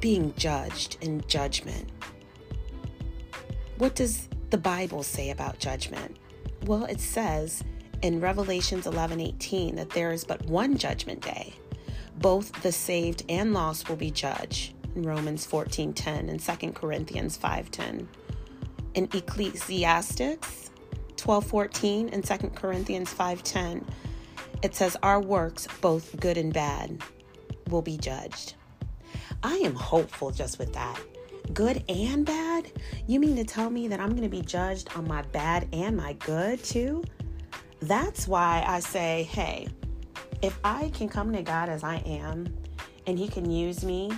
being 0.00 0.34
judged 0.36 0.96
in 1.02 1.22
judgment, 1.28 1.88
what 3.80 3.94
does 3.94 4.28
the 4.50 4.58
Bible 4.58 5.02
say 5.02 5.30
about 5.30 5.58
judgment? 5.58 6.18
Well, 6.66 6.84
it 6.84 7.00
says 7.00 7.64
in 8.02 8.20
Revelations 8.20 8.86
11:18 8.86 9.76
that 9.76 9.88
there 9.90 10.12
is 10.12 10.22
but 10.22 10.44
one 10.44 10.76
judgment 10.76 11.22
day 11.22 11.54
both 12.18 12.52
the 12.60 12.72
saved 12.72 13.24
and 13.30 13.54
lost 13.54 13.88
will 13.88 13.96
be 13.96 14.10
judged 14.10 14.74
in 14.94 15.04
Romans 15.04 15.46
14:10 15.46 16.28
and 16.28 16.38
2 16.38 16.74
Corinthians 16.74 17.38
5:10. 17.38 18.06
In 18.92 19.08
Ecclesiastics 19.14 20.70
12:14 21.16 22.10
and 22.12 22.22
2 22.22 22.54
Corinthians 22.54 23.10
5:10, 23.14 23.86
it 24.62 24.74
says 24.74 24.98
our 25.02 25.20
works, 25.20 25.66
both 25.80 26.20
good 26.20 26.36
and 26.36 26.52
bad, 26.52 27.02
will 27.70 27.82
be 27.82 27.96
judged. 27.96 28.54
I 29.42 29.54
am 29.56 29.74
hopeful 29.74 30.32
just 30.32 30.58
with 30.58 30.74
that. 30.74 31.00
Good 31.54 31.82
and 31.88 32.24
bad? 32.24 32.70
You 33.08 33.18
mean 33.18 33.34
to 33.36 33.44
tell 33.44 33.70
me 33.70 33.88
that 33.88 33.98
I'm 33.98 34.10
going 34.10 34.22
to 34.22 34.28
be 34.28 34.42
judged 34.42 34.90
on 34.94 35.08
my 35.08 35.22
bad 35.22 35.68
and 35.72 35.96
my 35.96 36.12
good 36.14 36.62
too? 36.62 37.02
That's 37.80 38.28
why 38.28 38.64
I 38.66 38.78
say, 38.80 39.24
hey, 39.24 39.68
if 40.42 40.58
I 40.62 40.90
can 40.90 41.08
come 41.08 41.32
to 41.32 41.42
God 41.42 41.68
as 41.68 41.82
I 41.82 41.96
am 42.06 42.54
and 43.06 43.18
He 43.18 43.26
can 43.26 43.50
use 43.50 43.84
me, 43.84 44.12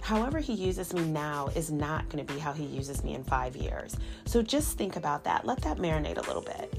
however 0.00 0.38
He 0.38 0.52
uses 0.52 0.92
me 0.92 1.02
now 1.02 1.48
is 1.56 1.72
not 1.72 2.08
going 2.08 2.24
to 2.24 2.32
be 2.32 2.38
how 2.38 2.52
He 2.52 2.64
uses 2.64 3.02
me 3.02 3.14
in 3.14 3.24
five 3.24 3.56
years. 3.56 3.96
So 4.26 4.42
just 4.42 4.78
think 4.78 4.94
about 4.94 5.24
that. 5.24 5.44
Let 5.44 5.60
that 5.62 5.78
marinate 5.78 6.18
a 6.18 6.26
little 6.26 6.42
bit. 6.42 6.72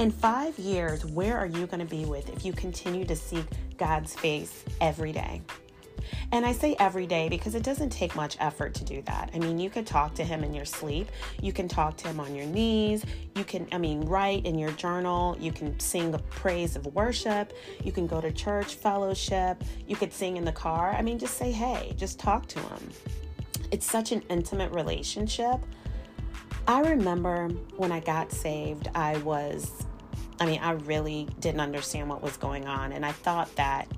In 0.00 0.10
five 0.10 0.58
years, 0.58 1.04
where 1.04 1.38
are 1.38 1.46
you 1.46 1.66
going 1.66 1.86
to 1.86 1.86
be 1.86 2.06
with 2.06 2.28
if 2.30 2.44
you 2.44 2.52
continue 2.52 3.04
to 3.04 3.14
seek 3.14 3.44
God's 3.76 4.14
face 4.16 4.64
every 4.80 5.12
day? 5.12 5.42
And 6.30 6.44
I 6.44 6.52
say 6.52 6.76
every 6.78 7.06
day 7.06 7.28
because 7.28 7.54
it 7.54 7.62
doesn't 7.62 7.90
take 7.90 8.14
much 8.14 8.36
effort 8.40 8.74
to 8.74 8.84
do 8.84 9.02
that. 9.02 9.30
I 9.34 9.38
mean, 9.38 9.58
you 9.58 9.70
could 9.70 9.86
talk 9.86 10.14
to 10.14 10.24
him 10.24 10.44
in 10.44 10.54
your 10.54 10.64
sleep, 10.64 11.08
you 11.40 11.52
can 11.52 11.68
talk 11.68 11.96
to 11.98 12.08
him 12.08 12.20
on 12.20 12.34
your 12.34 12.46
knees, 12.46 13.04
you 13.36 13.44
can, 13.44 13.66
I 13.72 13.78
mean, 13.78 14.02
write 14.02 14.46
in 14.46 14.58
your 14.58 14.72
journal, 14.72 15.36
you 15.40 15.52
can 15.52 15.78
sing 15.78 16.14
a 16.14 16.18
praise 16.18 16.76
of 16.76 16.86
worship, 16.86 17.52
you 17.82 17.92
can 17.92 18.06
go 18.06 18.20
to 18.20 18.32
church 18.32 18.74
fellowship, 18.74 19.62
you 19.86 19.96
could 19.96 20.12
sing 20.12 20.36
in 20.36 20.44
the 20.44 20.52
car. 20.52 20.92
I 20.92 21.02
mean, 21.02 21.18
just 21.18 21.36
say, 21.36 21.50
hey, 21.50 21.94
just 21.96 22.18
talk 22.18 22.46
to 22.48 22.60
him. 22.60 22.90
It's 23.70 23.90
such 23.90 24.12
an 24.12 24.22
intimate 24.28 24.72
relationship. 24.72 25.60
I 26.68 26.80
remember 26.82 27.48
when 27.76 27.90
I 27.90 28.00
got 28.00 28.30
saved, 28.30 28.88
I 28.94 29.16
was, 29.18 29.84
I 30.38 30.46
mean, 30.46 30.60
I 30.60 30.72
really 30.72 31.26
didn't 31.40 31.60
understand 31.60 32.08
what 32.08 32.22
was 32.22 32.36
going 32.36 32.66
on. 32.66 32.92
And 32.92 33.04
I 33.04 33.12
thought 33.12 33.54
that 33.56 33.88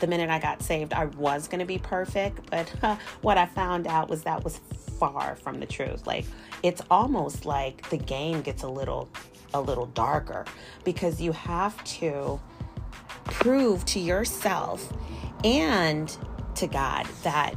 the 0.00 0.06
minute 0.06 0.30
I 0.30 0.38
got 0.38 0.62
saved, 0.62 0.92
I 0.92 1.06
was 1.06 1.48
going 1.48 1.60
to 1.60 1.66
be 1.66 1.78
perfect. 1.78 2.50
But 2.50 2.72
uh, 2.82 2.96
what 3.22 3.38
I 3.38 3.46
found 3.46 3.86
out 3.86 4.08
was 4.08 4.22
that 4.24 4.42
was 4.44 4.58
far 4.98 5.36
from 5.36 5.60
the 5.60 5.66
truth. 5.66 6.06
Like 6.06 6.24
it's 6.62 6.82
almost 6.90 7.46
like 7.46 7.88
the 7.90 7.98
game 7.98 8.42
gets 8.42 8.62
a 8.62 8.68
little 8.68 9.08
a 9.54 9.60
little 9.60 9.86
darker 9.86 10.44
because 10.84 11.20
you 11.20 11.32
have 11.32 11.82
to 11.84 12.40
prove 13.24 13.84
to 13.86 14.00
yourself 14.00 14.92
and 15.44 16.16
to 16.56 16.66
God 16.66 17.06
that 17.22 17.54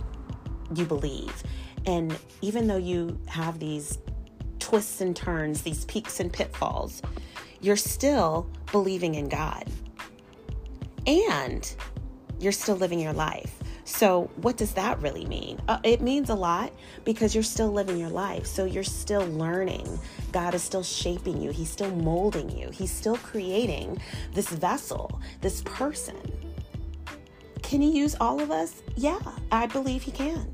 you 0.75 0.85
believe. 0.85 1.43
And 1.85 2.17
even 2.41 2.67
though 2.67 2.77
you 2.77 3.19
have 3.27 3.59
these 3.59 3.97
twists 4.59 5.01
and 5.01 5.15
turns, 5.15 5.61
these 5.61 5.85
peaks 5.85 6.19
and 6.19 6.31
pitfalls, 6.31 7.01
you're 7.61 7.75
still 7.75 8.49
believing 8.71 9.15
in 9.15 9.29
God. 9.29 9.65
And 11.07 11.73
you're 12.39 12.51
still 12.51 12.75
living 12.75 12.99
your 12.99 13.13
life. 13.13 13.55
So, 13.85 14.29
what 14.35 14.55
does 14.55 14.73
that 14.73 15.01
really 15.01 15.25
mean? 15.25 15.59
Uh, 15.67 15.79
it 15.83 16.01
means 16.01 16.29
a 16.29 16.35
lot 16.35 16.71
because 17.05 17.33
you're 17.33 17.43
still 17.43 17.71
living 17.71 17.97
your 17.97 18.09
life. 18.09 18.45
So, 18.45 18.65
you're 18.65 18.83
still 18.83 19.25
learning. 19.27 19.99
God 20.31 20.53
is 20.53 20.61
still 20.61 20.83
shaping 20.83 21.41
you, 21.41 21.51
He's 21.51 21.69
still 21.69 21.89
molding 21.91 22.55
you, 22.55 22.69
He's 22.69 22.91
still 22.91 23.17
creating 23.17 23.99
this 24.33 24.49
vessel, 24.49 25.19
this 25.41 25.61
person. 25.63 26.21
Can 27.63 27.81
He 27.81 27.91
use 27.97 28.15
all 28.21 28.39
of 28.39 28.51
us? 28.51 28.83
Yeah, 28.95 29.19
I 29.51 29.65
believe 29.65 30.03
He 30.03 30.11
can. 30.11 30.53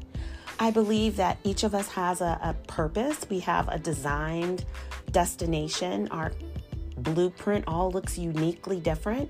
I 0.58 0.72
believe 0.72 1.18
that 1.18 1.38
each 1.44 1.64
of 1.64 1.76
us 1.76 1.90
has 1.90 2.22
a, 2.22 2.40
a 2.42 2.56
purpose, 2.68 3.26
we 3.30 3.40
have 3.40 3.68
a 3.68 3.78
designed 3.78 4.64
destination. 5.12 6.08
Our 6.12 6.32
blueprint 6.98 7.66
all 7.68 7.92
looks 7.92 8.18
uniquely 8.18 8.80
different. 8.80 9.30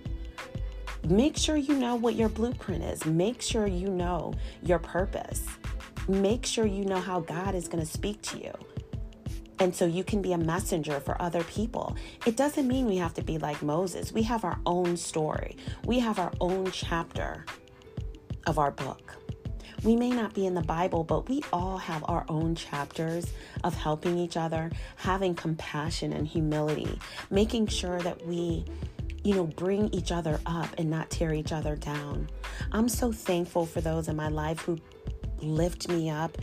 Make 1.10 1.38
sure 1.38 1.56
you 1.56 1.76
know 1.76 1.96
what 1.96 2.16
your 2.16 2.30
blueprint 2.30 2.84
is. 2.84 3.06
Make 3.06 3.42
sure 3.42 3.68
you 3.68 3.90
know 3.90 4.34
your 4.64 4.80
purpose. 4.80 5.46
Make 6.08 6.46
sure 6.46 6.66
you 6.66 6.84
know 6.84 7.00
how 7.00 7.20
God 7.20 7.54
is 7.54 7.68
going 7.68 7.84
to 7.84 7.90
speak 7.90 8.22
to 8.24 8.40
you. 8.40 8.54
And 9.60 9.74
so 9.74 9.86
you 9.86 10.04
can 10.04 10.22
be 10.22 10.34
a 10.34 10.38
messenger 10.38 11.00
for 11.00 11.22
other 11.22 11.44
people. 11.44 11.96
It 12.26 12.36
doesn't 12.36 12.68
mean 12.68 12.88
we 12.88 12.98
have 12.98 13.14
to 13.16 13.22
be 13.22 13.38
like 13.38 13.62
Moses. 13.62 14.12
We 14.12 14.24
have 14.24 14.44
our 14.44 14.60
own 14.66 14.98
story, 14.98 15.58
we 15.86 16.00
have 16.00 16.20
our 16.20 16.32
own 16.42 16.72
chapter 16.72 17.46
of 18.48 18.58
our 18.58 18.72
book. 18.72 19.16
We 19.84 19.96
may 19.96 20.10
not 20.10 20.34
be 20.34 20.48
in 20.48 20.56
the 20.56 20.64
Bible, 20.64 21.04
but 21.04 21.30
we 21.30 21.44
all 21.54 21.78
have 21.78 22.04
our 22.08 22.26
own 22.28 22.56
chapters 22.56 23.32
of 23.64 23.76
helping 23.76 24.18
each 24.18 24.36
other, 24.36 24.72
having 24.96 25.36
compassion 25.36 26.12
and 26.14 26.28
humility, 26.28 27.00
making 27.30 27.68
sure 27.68 28.00
that 28.00 28.26
we 28.26 28.66
you 29.26 29.34
know, 29.34 29.48
bring 29.48 29.90
each 29.90 30.12
other 30.12 30.40
up 30.46 30.70
and 30.78 30.88
not 30.88 31.10
tear 31.10 31.34
each 31.34 31.52
other 31.52 31.76
down. 31.76 32.30
I'm 32.72 32.88
so 32.88 33.12
thankful 33.12 33.66
for 33.66 33.82
those 33.82 34.08
in 34.08 34.16
my 34.16 34.28
life 34.28 34.60
who 34.60 34.78
lift 35.40 35.90
me 35.90 36.12
up 36.12 36.38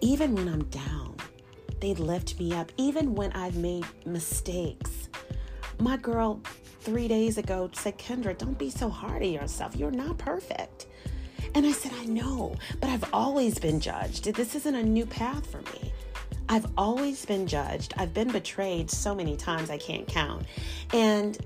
even 0.00 0.34
when 0.34 0.48
I'm 0.48 0.64
down. 0.64 1.14
They 1.80 1.92
lift 1.94 2.40
me 2.40 2.54
up 2.54 2.72
even 2.78 3.14
when 3.14 3.30
I've 3.32 3.56
made 3.56 3.84
mistakes. 4.06 5.10
My 5.78 5.98
girl 5.98 6.40
three 6.80 7.08
days 7.08 7.36
ago 7.36 7.68
said, 7.74 7.98
Kendra, 7.98 8.36
don't 8.38 8.58
be 8.58 8.70
so 8.70 8.88
hard 8.88 9.22
on 9.22 9.30
yourself. 9.30 9.76
You're 9.76 9.90
not 9.90 10.16
perfect. 10.16 10.86
And 11.54 11.66
I 11.66 11.72
said, 11.72 11.92
I 12.00 12.06
know, 12.06 12.56
but 12.80 12.88
I've 12.88 13.04
always 13.12 13.58
been 13.58 13.80
judged. 13.80 14.24
This 14.24 14.54
isn't 14.54 14.74
a 14.74 14.82
new 14.82 15.04
path 15.04 15.50
for 15.50 15.58
me. 15.58 15.92
I've 16.48 16.66
always 16.78 17.26
been 17.26 17.46
judged. 17.46 17.92
I've 17.98 18.14
been 18.14 18.30
betrayed 18.30 18.90
so 18.90 19.14
many 19.14 19.36
times 19.36 19.68
I 19.68 19.76
can't 19.76 20.06
count. 20.06 20.46
And 20.92 21.38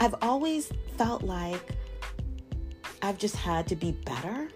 I've 0.00 0.14
always 0.22 0.72
felt 0.96 1.22
like 1.22 1.60
I've 3.02 3.18
just 3.18 3.36
had 3.36 3.66
to 3.68 3.76
be 3.76 3.92
better. 3.92 4.48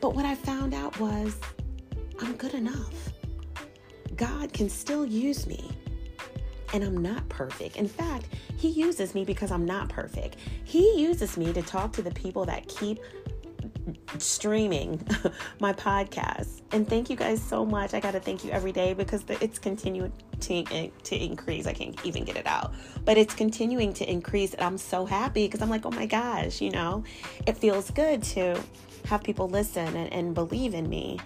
But 0.00 0.14
what 0.14 0.24
I 0.24 0.34
found 0.34 0.74
out 0.74 0.98
was 1.00 1.36
I'm 2.20 2.34
good 2.36 2.54
enough. 2.54 3.12
God 4.16 4.52
can 4.52 4.68
still 4.68 5.04
use 5.04 5.46
me. 5.46 5.70
And 6.72 6.82
I'm 6.82 6.96
not 6.96 7.28
perfect. 7.28 7.76
In 7.76 7.88
fact, 7.88 8.26
He 8.56 8.68
uses 8.68 9.14
me 9.14 9.24
because 9.24 9.50
I'm 9.50 9.64
not 9.64 9.88
perfect. 9.88 10.36
He 10.64 11.00
uses 11.00 11.36
me 11.36 11.52
to 11.52 11.62
talk 11.62 11.92
to 11.92 12.02
the 12.02 12.10
people 12.10 12.44
that 12.46 12.66
keep 12.68 12.98
streaming 14.18 15.06
my 15.60 15.72
podcast. 15.72 16.62
And 16.72 16.88
thank 16.88 17.10
you 17.10 17.16
guys 17.16 17.42
so 17.42 17.64
much. 17.64 17.94
I 17.94 18.00
got 18.00 18.12
to 18.12 18.20
thank 18.20 18.44
you 18.44 18.50
every 18.50 18.72
day 18.72 18.94
because 18.94 19.24
it's 19.28 19.58
continuing 19.58 20.12
to, 20.40 20.64
to 20.64 21.16
increase. 21.16 21.66
I 21.66 21.72
can't 21.72 21.98
even 22.04 22.24
get 22.24 22.36
it 22.36 22.46
out, 22.46 22.74
but 23.04 23.16
it's 23.16 23.34
continuing 23.34 23.92
to 23.94 24.10
increase. 24.10 24.54
And 24.54 24.62
I'm 24.62 24.78
so 24.78 25.06
happy 25.06 25.46
because 25.46 25.62
I'm 25.62 25.70
like, 25.70 25.86
oh 25.86 25.90
my 25.90 26.06
gosh, 26.06 26.60
you 26.60 26.70
know, 26.70 27.04
it 27.46 27.56
feels 27.56 27.90
good 27.90 28.22
to 28.24 28.60
have 29.06 29.22
people 29.22 29.48
listen 29.48 29.96
and, 29.96 30.12
and 30.12 30.34
believe 30.34 30.74
in 30.74 30.88
me. 30.88 31.18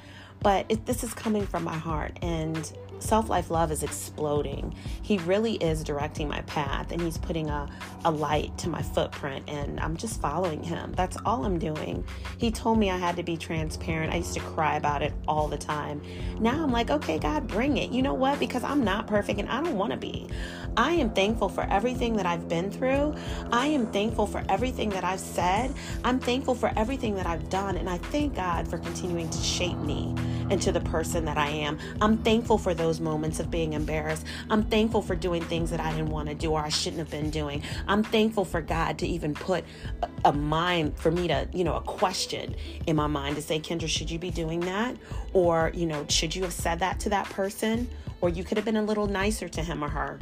But 0.43 0.67
it, 0.69 0.87
this 0.87 1.05
is 1.05 1.13
coming 1.15 1.47
from 1.47 1.65
my 1.65 1.77
heart. 1.77 2.19
And 2.23 2.73
Self 3.01 3.29
Life 3.29 3.51
Love 3.51 3.73
is 3.73 3.83
exploding. 3.83 4.75
He 5.03 5.19
really 5.19 5.55
is 5.55 5.83
directing 5.83 6.29
my 6.29 6.43
path 6.43 6.93
and 6.93 7.01
he's 7.01 7.19
putting 7.19 7.49
a, 7.49 7.69
a 8.05 8.11
light 8.11 8.57
to 8.59 8.69
my 8.69 8.83
footprint 8.83 9.49
and 9.49 9.81
I'm 9.81 9.97
just 9.97 10.21
following 10.21 10.63
him. 10.63 10.93
That's 10.93 11.17
all 11.25 11.45
I'm 11.45 11.59
doing. 11.59 12.05
He 12.39 12.51
told 12.51 12.79
me 12.79 12.91
I 12.91 12.99
had 12.99 13.17
to 13.17 13.23
be 13.23 13.37
transparent. 13.37 14.13
I 14.13 14.17
used 14.17 14.35
to 14.35 14.41
cry 14.41 14.77
about 14.77 15.03
it 15.03 15.13
all 15.27 15.49
the 15.49 15.57
time. 15.57 16.03
Now 16.39 16.63
I'm 16.63 16.71
like, 16.71 16.91
okay, 16.91 17.19
God, 17.19 17.49
bring 17.49 17.79
it. 17.79 17.91
You 17.91 18.03
know 18.03 18.15
what? 18.15 18.39
Because 18.39 18.63
I'm 18.63 18.85
not 18.85 19.07
perfect 19.07 19.41
and 19.41 19.49
I 19.49 19.63
don't 19.63 19.77
want 19.77 19.93
to 19.93 19.99
be. 19.99 20.29
I 20.77 20.93
am 20.93 21.11
thankful 21.11 21.49
for 21.49 21.63
everything 21.71 22.17
that 22.17 22.27
I've 22.27 22.49
been 22.49 22.71
through. 22.71 23.15
I 23.51 23.67
am 23.69 23.91
thankful 23.93 24.27
for 24.27 24.45
everything 24.49 24.91
that 24.91 25.05
I've 25.05 25.21
said. 25.21 25.75
I'm 26.05 26.21
thankful 26.21 26.55
for 26.55 26.73
everything 26.77 27.15
that 27.17 27.27
I've 27.27 27.49
done. 27.49 27.77
And 27.77 27.89
I 27.89 27.99
thank 27.99 28.35
God 28.35 28.69
for 28.69 28.79
continuing 28.79 29.29
to 29.31 29.39
shape 29.39 29.79
me 29.79 30.15
into 30.51 30.73
the 30.73 30.81
person 30.81 31.25
that 31.25 31.39
I 31.39 31.49
am. 31.49 31.79
I'm 32.01 32.19
thankful 32.19 32.59
for 32.59 32.75
those 32.75 33.01
moments 33.01 33.41
of 33.41 33.51
being 33.51 33.73
embarrassed. 33.73 34.27
I'm 34.49 34.65
thankful 34.65 35.03
for 35.03 35.15
doing 35.15 35.43
things 35.43 35.71
that 35.71 35.81
I 35.81 35.91
didn't 35.93 36.11
want 36.11 36.29
to 36.29 36.35
do 36.35 36.53
or 36.53 36.61
I 36.61 36.69
shouldn't 36.69 36.99
have 36.99 37.11
been 37.11 37.31
doing. 37.31 37.63
I'm 37.87 38.03
thankful 38.03 38.45
for 38.45 38.61
God 38.61 38.99
to 38.99 39.07
even 39.07 39.35
put 39.35 39.65
a, 40.03 40.09
a 40.27 40.33
mind 40.33 40.99
for 40.99 41.11
me 41.11 41.29
to, 41.29 41.49
you 41.53 41.65
know, 41.65 41.77
a 41.77 41.81
question 41.81 42.55
in 42.87 42.97
my 42.97 43.07
mind 43.07 43.37
to 43.37 43.43
say, 43.43 43.61
Kendra, 43.61 43.89
should 43.89 44.11
you 44.11 44.19
be 44.19 44.31
doing 44.31 44.61
that? 44.61 44.97
Or, 45.33 45.71
you 45.75 45.87
know, 45.87 46.05
should 46.09 46.35
you 46.35 46.43
have 46.43 46.53
said 46.53 46.79
that 46.81 47.01
to 47.01 47.09
that 47.11 47.27
person? 47.27 47.89
Or 48.21 48.29
you 48.29 48.45
could 48.45 48.59
have 48.59 48.65
been 48.65 48.77
a 48.77 48.83
little 48.83 49.07
nicer 49.07 49.49
to 49.49 49.63
him 49.63 49.83
or 49.83 49.89
her. 49.89 50.19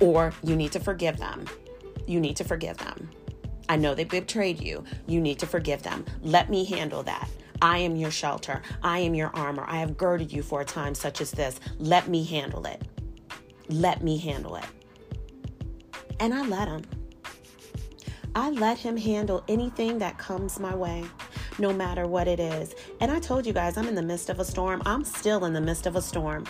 Or 0.00 0.32
you 0.42 0.56
need 0.56 0.72
to 0.72 0.80
forgive 0.80 1.16
them. 1.16 1.46
You 2.06 2.20
need 2.20 2.36
to 2.36 2.44
forgive 2.44 2.76
them. 2.78 3.10
I 3.68 3.76
know 3.76 3.94
they 3.94 4.04
betrayed 4.04 4.60
you. 4.60 4.84
You 5.06 5.20
need 5.20 5.38
to 5.40 5.46
forgive 5.46 5.82
them. 5.82 6.04
Let 6.22 6.50
me 6.50 6.64
handle 6.64 7.02
that. 7.04 7.28
I 7.62 7.78
am 7.78 7.96
your 7.96 8.10
shelter. 8.10 8.62
I 8.82 8.98
am 9.00 9.14
your 9.14 9.30
armor. 9.34 9.64
I 9.66 9.78
have 9.78 9.96
girded 9.96 10.32
you 10.32 10.42
for 10.42 10.60
a 10.60 10.64
time 10.64 10.94
such 10.94 11.20
as 11.20 11.30
this. 11.30 11.60
Let 11.78 12.08
me 12.08 12.24
handle 12.24 12.66
it. 12.66 12.82
Let 13.68 14.02
me 14.02 14.16
handle 14.18 14.56
it. 14.56 14.64
And 16.20 16.32
I 16.32 16.42
let 16.42 16.68
him. 16.68 16.82
I 18.34 18.50
let 18.50 18.78
him 18.78 18.96
handle 18.96 19.42
anything 19.48 19.98
that 19.98 20.18
comes 20.18 20.60
my 20.60 20.74
way, 20.74 21.04
no 21.58 21.72
matter 21.72 22.06
what 22.06 22.28
it 22.28 22.38
is. 22.38 22.74
And 23.00 23.10
I 23.10 23.18
told 23.18 23.46
you 23.46 23.52
guys, 23.52 23.78
I'm 23.78 23.88
in 23.88 23.94
the 23.94 24.02
midst 24.02 24.28
of 24.28 24.38
a 24.40 24.44
storm. 24.44 24.82
I'm 24.84 25.04
still 25.04 25.46
in 25.46 25.54
the 25.54 25.60
midst 25.60 25.86
of 25.86 25.96
a 25.96 26.02
storm. 26.02 26.44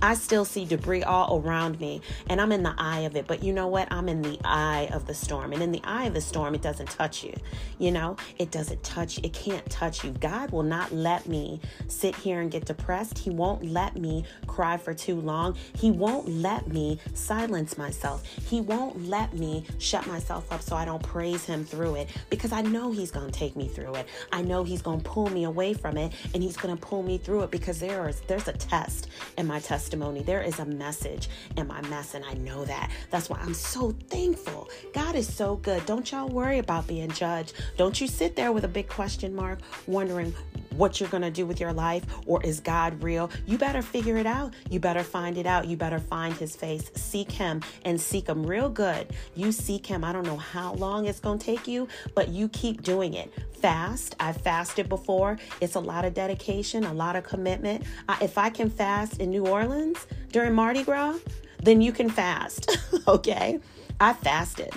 I 0.00 0.14
still 0.14 0.44
see 0.44 0.64
debris 0.64 1.02
all 1.02 1.40
around 1.40 1.80
me 1.80 2.00
and 2.28 2.40
I'm 2.40 2.52
in 2.52 2.62
the 2.62 2.74
eye 2.78 3.00
of 3.00 3.16
it. 3.16 3.26
But 3.26 3.42
you 3.42 3.52
know 3.52 3.66
what? 3.66 3.88
I'm 3.90 4.08
in 4.08 4.22
the 4.22 4.38
eye 4.44 4.88
of 4.92 5.06
the 5.06 5.14
storm. 5.14 5.52
And 5.52 5.62
in 5.62 5.72
the 5.72 5.80
eye 5.84 6.04
of 6.04 6.14
the 6.14 6.20
storm, 6.20 6.54
it 6.54 6.62
doesn't 6.62 6.90
touch 6.90 7.24
you. 7.24 7.34
You 7.78 7.90
know, 7.90 8.16
it 8.38 8.50
doesn't 8.50 8.82
touch, 8.82 9.18
it 9.18 9.32
can't 9.32 9.68
touch 9.68 10.04
you. 10.04 10.12
God 10.12 10.50
will 10.50 10.62
not 10.62 10.92
let 10.92 11.26
me 11.26 11.60
sit 11.88 12.14
here 12.14 12.40
and 12.40 12.50
get 12.50 12.64
depressed. 12.64 13.18
He 13.18 13.30
won't 13.30 13.64
let 13.64 13.96
me 13.96 14.24
cry 14.46 14.76
for 14.76 14.94
too 14.94 15.20
long. 15.20 15.56
He 15.76 15.90
won't 15.90 16.28
let 16.28 16.68
me 16.68 17.00
silence 17.14 17.76
myself. 17.76 18.24
He 18.24 18.60
won't 18.60 19.08
let 19.08 19.34
me 19.34 19.64
shut 19.78 20.06
myself 20.06 20.52
up 20.52 20.62
so 20.62 20.76
I 20.76 20.84
don't 20.84 21.02
praise 21.02 21.44
Him 21.44 21.64
through 21.64 21.96
it 21.96 22.08
because 22.30 22.52
I 22.52 22.62
know 22.62 22.92
He's 22.92 23.10
going 23.10 23.26
to 23.30 23.36
take 23.36 23.56
me 23.56 23.66
through 23.66 23.96
it. 23.96 24.06
I 24.32 24.42
know 24.42 24.62
He's 24.64 24.82
going 24.82 25.00
to 25.00 25.08
pull 25.08 25.28
me 25.30 25.44
away 25.44 25.74
from 25.74 25.96
it 25.96 26.12
and 26.34 26.42
He's 26.42 26.56
going 26.56 26.76
to 26.76 26.80
pull 26.80 27.02
me 27.02 27.18
through 27.18 27.42
it 27.42 27.50
because 27.50 27.80
there 27.80 28.08
is 28.08 28.20
there's 28.26 28.48
a 28.48 28.52
test 28.52 29.08
in 29.36 29.46
my 29.46 29.58
test 29.60 29.87
testimony. 29.88 30.22
There 30.22 30.42
is 30.42 30.58
a 30.58 30.66
message 30.66 31.30
in 31.56 31.66
my 31.66 31.80
mess, 31.88 32.12
and 32.12 32.22
I 32.22 32.34
know 32.34 32.66
that. 32.66 32.90
That's 33.10 33.30
why 33.30 33.38
I'm 33.38 33.54
so 33.54 33.92
thankful. 34.10 34.68
God 34.92 35.14
is 35.14 35.32
so 35.32 35.56
good. 35.56 35.86
Don't 35.86 36.12
y'all 36.12 36.28
worry 36.28 36.58
about 36.58 36.86
being 36.86 37.10
judged. 37.10 37.54
Don't 37.78 37.98
you 37.98 38.06
sit 38.06 38.36
there 38.36 38.52
with 38.52 38.64
a 38.64 38.68
big 38.68 38.86
question 38.86 39.34
mark 39.34 39.60
wondering 39.86 40.34
what 40.76 41.00
you're 41.00 41.08
going 41.08 41.22
to 41.22 41.30
do 41.30 41.46
with 41.46 41.58
your 41.58 41.72
life 41.72 42.04
or 42.26 42.42
is 42.44 42.60
God 42.60 43.02
real? 43.02 43.30
You 43.46 43.56
better 43.56 43.80
figure 43.80 44.18
it 44.18 44.26
out. 44.26 44.52
You 44.68 44.78
better 44.78 45.02
find 45.02 45.38
it 45.38 45.46
out. 45.46 45.66
You 45.66 45.78
better 45.78 45.98
find 45.98 46.34
his 46.34 46.54
face. 46.54 46.90
Seek 46.94 47.32
him 47.32 47.62
and 47.86 47.98
seek 47.98 48.28
him 48.28 48.44
real 48.44 48.68
good. 48.68 49.14
You 49.34 49.52
seek 49.52 49.86
him. 49.86 50.04
I 50.04 50.12
don't 50.12 50.26
know 50.26 50.36
how 50.36 50.74
long 50.74 51.06
it's 51.06 51.18
going 51.18 51.38
to 51.38 51.44
take 51.46 51.66
you, 51.66 51.88
but 52.14 52.28
you 52.28 52.50
keep 52.50 52.82
doing 52.82 53.14
it 53.14 53.32
fast. 53.58 54.16
I've 54.20 54.40
fasted 54.40 54.88
before. 54.88 55.38
It's 55.60 55.74
a 55.74 55.80
lot 55.80 56.04
of 56.04 56.14
dedication, 56.14 56.84
a 56.84 56.94
lot 56.94 57.16
of 57.16 57.24
commitment. 57.24 57.84
I, 58.08 58.18
if 58.22 58.38
I 58.38 58.50
can 58.50 58.70
fast 58.70 59.20
in 59.20 59.30
New 59.30 59.46
Orleans 59.46 60.06
during 60.32 60.54
Mardi 60.54 60.84
Gras, 60.84 61.18
then 61.62 61.80
you 61.80 61.92
can 61.92 62.08
fast. 62.08 62.78
okay? 63.08 63.58
I 64.00 64.12
fasted. 64.12 64.72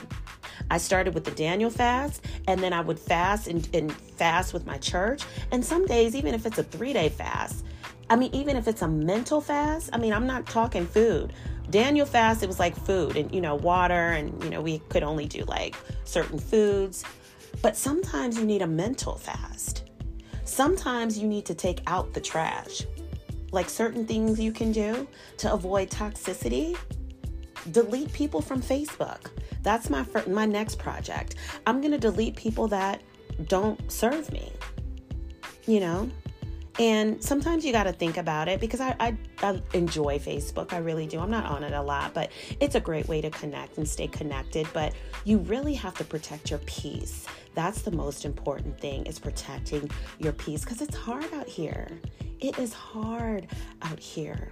I 0.70 0.78
started 0.78 1.13
with 1.13 1.26
the 1.26 1.32
Daniel 1.32 1.70
fast, 1.70 2.26
and 2.48 2.62
then 2.62 2.74
I 2.74 2.82
would 2.82 3.00
fast 3.00 3.48
and, 3.48 3.67
and 3.74 3.91
fast 3.91 4.54
with 4.54 4.65
my 4.65 4.78
church. 4.78 5.24
And 5.52 5.63
some 5.63 5.86
days, 5.86 6.15
even 6.15 6.34
if 6.34 6.46
it's 6.46 6.58
a 6.58 6.63
three 6.63 6.94
day 6.94 7.10
fast, 7.10 7.65
I 8.10 8.15
mean, 8.15 8.34
even 8.34 8.58
if 8.58 8.67
it's 8.67 8.82
a 8.82 8.88
mental 8.88 9.41
fast, 9.41 9.89
I 9.94 9.98
mean, 9.98 10.13
I'm 10.13 10.28
not 10.28 10.46
talking 10.46 10.86
food. 10.86 11.34
Daniel 11.70 12.06
fast, 12.06 12.44
it 12.44 12.48
was 12.48 12.60
like 12.60 12.76
food 12.76 13.15
and, 13.15 13.34
you 13.34 13.39
know, 13.39 13.56
water, 13.56 14.12
and, 14.12 14.44
you 14.44 14.50
know, 14.50 14.62
we 14.62 14.80
could 14.89 15.04
only 15.04 15.26
do 15.26 15.44
like 15.46 15.76
certain 16.04 16.38
foods. 16.38 17.06
But 17.62 17.78
sometimes 17.78 18.38
you 18.38 18.45
need 18.45 18.62
a 18.62 18.67
mental 18.67 19.17
fast. 19.17 19.89
Sometimes 20.45 21.17
you 21.17 21.28
need 21.28 21.45
to 21.45 21.56
take 21.56 21.82
out 21.88 22.13
the 22.13 22.21
trash. 22.21 22.84
Like 23.52 23.69
certain 23.69 24.06
things 24.06 24.39
you 24.39 24.52
can 24.52 24.71
do 24.71 25.08
to 25.38 25.54
avoid 25.54 25.89
toxicity. 25.89 26.78
Delete 27.71 28.12
people 28.13 28.41
from 28.41 28.62
Facebook. 28.62 29.30
That's 29.62 29.89
my 29.89 30.06
my 30.28 30.45
next 30.45 30.80
project. 30.80 31.36
I'm 31.67 31.80
going 31.82 31.91
to 31.91 32.00
delete 32.00 32.36
people 32.36 32.67
that 32.69 33.02
don't 33.47 33.91
serve 33.91 34.32
me. 34.32 34.52
You 35.67 35.80
know? 35.82 36.10
And 36.80 37.22
sometimes 37.22 37.66
you 37.66 37.74
got 37.74 37.84
to 37.84 37.92
think 37.92 38.18
about 38.18 38.48
it 38.48 38.62
because 38.62 38.80
I, 38.80 38.96
I, 39.00 39.18
I, 39.44 39.62
enjoy 39.74 40.20
Facebook. 40.20 40.72
I 40.72 40.78
really 40.78 41.06
do. 41.06 41.20
I'm 41.20 41.30
not 41.30 41.46
on 41.46 41.64
it 41.64 41.74
a 41.74 41.82
lot, 41.82 42.14
but 42.14 42.32
it's 42.60 42.76
a 42.76 42.80
great 42.80 43.08
way 43.08 43.20
to 43.22 43.30
connect 43.30 43.78
and 43.78 43.88
stay 43.88 44.08
connected. 44.08 44.68
But 44.74 44.94
you 45.26 45.40
really 45.40 45.74
have 45.74 45.94
to 45.96 46.06
protect 46.06 46.50
your 46.50 46.60
peace. 46.60 47.28
That's 47.56 47.82
the 47.82 47.92
most 47.92 48.24
important 48.24 48.80
thing 48.80 49.06
is 49.06 49.20
protecting 49.20 49.92
your 50.18 50.32
peace 50.32 50.62
because 50.62 50.82
it's 50.82 50.96
hard 50.96 51.32
out 51.34 51.48
here. 51.48 51.88
It 52.40 52.58
is 52.58 52.74
hard 52.74 53.48
out 53.82 54.00
here. 54.00 54.50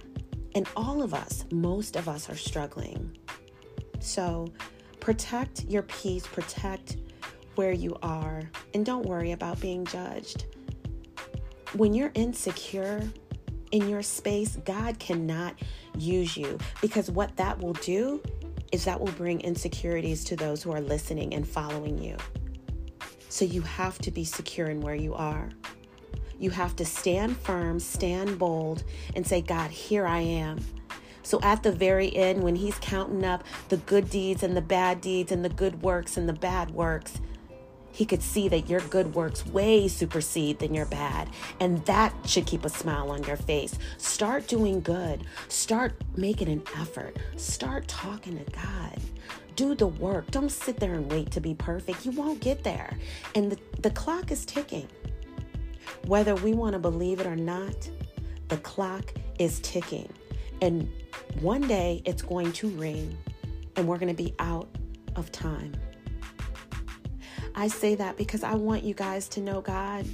And 0.54 0.68
all 0.76 1.02
of 1.02 1.14
us, 1.14 1.46
most 1.50 1.96
of 1.96 2.08
us 2.08 2.28
are 2.28 2.36
struggling. 2.36 3.16
So 4.00 4.52
protect 4.98 5.64
your 5.64 5.82
peace, 5.82 6.26
protect 6.26 6.98
where 7.54 7.72
you 7.72 7.96
are, 8.02 8.42
and 8.74 8.84
don't 8.84 9.06
worry 9.06 9.32
about 9.32 9.60
being 9.60 9.84
judged 9.86 10.44
when 11.74 11.94
you're 11.94 12.12
insecure 12.14 13.02
in 13.72 13.88
your 13.88 14.02
space, 14.02 14.56
God 14.64 14.98
cannot 14.98 15.54
use 15.96 16.36
you 16.36 16.58
because 16.80 17.10
what 17.10 17.36
that 17.36 17.58
will 17.60 17.74
do 17.74 18.22
is 18.72 18.84
that 18.84 19.00
will 19.00 19.12
bring 19.12 19.40
insecurities 19.40 20.24
to 20.24 20.36
those 20.36 20.62
who 20.62 20.72
are 20.72 20.80
listening 20.80 21.34
and 21.34 21.46
following 21.46 22.02
you. 22.02 22.16
So 23.28 23.44
you 23.44 23.62
have 23.62 23.98
to 24.00 24.10
be 24.10 24.24
secure 24.24 24.68
in 24.68 24.80
where 24.80 24.94
you 24.94 25.14
are. 25.14 25.50
You 26.38 26.50
have 26.50 26.74
to 26.76 26.84
stand 26.84 27.36
firm, 27.36 27.78
stand 27.78 28.38
bold, 28.38 28.84
and 29.14 29.26
say, 29.26 29.40
God, 29.40 29.70
here 29.70 30.06
I 30.06 30.20
am. 30.20 30.58
So 31.22 31.38
at 31.42 31.62
the 31.62 31.70
very 31.70 32.14
end, 32.16 32.42
when 32.42 32.56
He's 32.56 32.76
counting 32.80 33.24
up 33.24 33.44
the 33.68 33.76
good 33.78 34.08
deeds 34.10 34.42
and 34.42 34.56
the 34.56 34.62
bad 34.62 35.00
deeds 35.00 35.30
and 35.32 35.44
the 35.44 35.50
good 35.50 35.82
works 35.82 36.16
and 36.16 36.28
the 36.28 36.32
bad 36.32 36.70
works, 36.70 37.20
he 37.92 38.04
could 38.06 38.22
see 38.22 38.48
that 38.48 38.68
your 38.68 38.80
good 38.80 39.14
works 39.14 39.44
way 39.46 39.88
supersede 39.88 40.58
than 40.58 40.74
your 40.74 40.86
bad. 40.86 41.28
And 41.58 41.84
that 41.86 42.14
should 42.26 42.46
keep 42.46 42.64
a 42.64 42.68
smile 42.68 43.10
on 43.10 43.24
your 43.24 43.36
face. 43.36 43.78
Start 43.98 44.46
doing 44.46 44.80
good. 44.80 45.24
Start 45.48 45.94
making 46.16 46.48
an 46.48 46.62
effort. 46.78 47.16
Start 47.36 47.88
talking 47.88 48.38
to 48.38 48.50
God. 48.52 48.98
Do 49.56 49.74
the 49.74 49.88
work. 49.88 50.30
Don't 50.30 50.50
sit 50.50 50.78
there 50.78 50.94
and 50.94 51.10
wait 51.10 51.30
to 51.32 51.40
be 51.40 51.54
perfect. 51.54 52.06
You 52.06 52.12
won't 52.12 52.40
get 52.40 52.64
there. 52.64 52.96
And 53.34 53.52
the, 53.52 53.58
the 53.80 53.90
clock 53.90 54.30
is 54.30 54.44
ticking. 54.44 54.88
Whether 56.06 56.34
we 56.36 56.52
want 56.52 56.72
to 56.72 56.78
believe 56.78 57.20
it 57.20 57.26
or 57.26 57.36
not, 57.36 57.90
the 58.48 58.56
clock 58.58 59.12
is 59.38 59.60
ticking. 59.60 60.08
And 60.62 60.90
one 61.40 61.66
day 61.66 62.02
it's 62.04 62.22
going 62.22 62.52
to 62.52 62.68
ring 62.70 63.16
and 63.76 63.86
we're 63.86 63.98
going 63.98 64.14
to 64.14 64.22
be 64.22 64.34
out 64.38 64.68
of 65.16 65.30
time. 65.32 65.74
I 67.54 67.68
say 67.68 67.94
that 67.96 68.16
because 68.16 68.42
I 68.42 68.54
want 68.54 68.84
you 68.84 68.94
guys 68.94 69.28
to 69.30 69.40
know 69.40 69.60
God. 69.60 70.06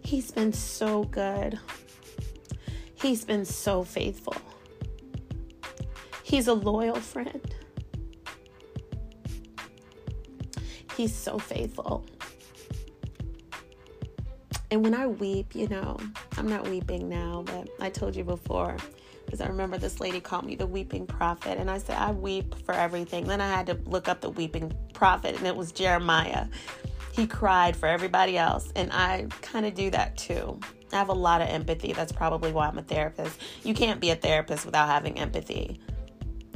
He's 0.00 0.30
been 0.30 0.52
so 0.52 1.04
good. 1.04 1.58
He's 2.94 3.24
been 3.24 3.44
so 3.44 3.82
faithful. 3.82 4.36
He's 6.22 6.46
a 6.46 6.54
loyal 6.54 6.96
friend. 6.96 7.54
He's 10.96 11.14
so 11.14 11.38
faithful. 11.38 12.06
And 14.70 14.82
when 14.82 14.94
I 14.94 15.06
weep, 15.06 15.54
you 15.54 15.68
know, 15.68 15.98
I'm 16.38 16.48
not 16.48 16.66
weeping 16.68 17.08
now, 17.08 17.42
but 17.44 17.68
I 17.80 17.90
told 17.90 18.16
you 18.16 18.24
before, 18.24 18.76
because 19.24 19.40
I 19.40 19.46
remember 19.46 19.76
this 19.76 20.00
lady 20.00 20.20
called 20.20 20.46
me 20.46 20.54
the 20.54 20.66
weeping 20.66 21.06
prophet, 21.06 21.58
and 21.58 21.70
I 21.70 21.78
said, 21.78 21.96
I 21.98 22.12
weep 22.12 22.54
for 22.64 22.72
everything. 22.74 23.26
Then 23.26 23.40
I 23.40 23.48
had 23.48 23.66
to 23.66 23.74
look 23.84 24.08
up 24.08 24.22
the 24.22 24.30
weeping 24.30 24.72
prophet, 24.92 25.36
and 25.36 25.46
it 25.46 25.56
was 25.56 25.72
Jeremiah. 25.72 26.46
He 27.12 27.26
cried 27.26 27.76
for 27.76 27.86
everybody 27.86 28.38
else, 28.38 28.72
and 28.74 28.90
I 28.92 29.26
kind 29.42 29.66
of 29.66 29.74
do 29.74 29.90
that 29.90 30.16
too. 30.16 30.58
I 30.92 30.96
have 30.96 31.08
a 31.08 31.14
lot 31.14 31.40
of 31.40 31.48
empathy. 31.48 31.92
That's 31.92 32.12
probably 32.12 32.52
why 32.52 32.68
I'm 32.68 32.78
a 32.78 32.82
therapist. 32.82 33.38
You 33.64 33.74
can't 33.74 34.00
be 34.00 34.10
a 34.10 34.16
therapist 34.16 34.64
without 34.64 34.88
having 34.88 35.18
empathy. 35.18 35.80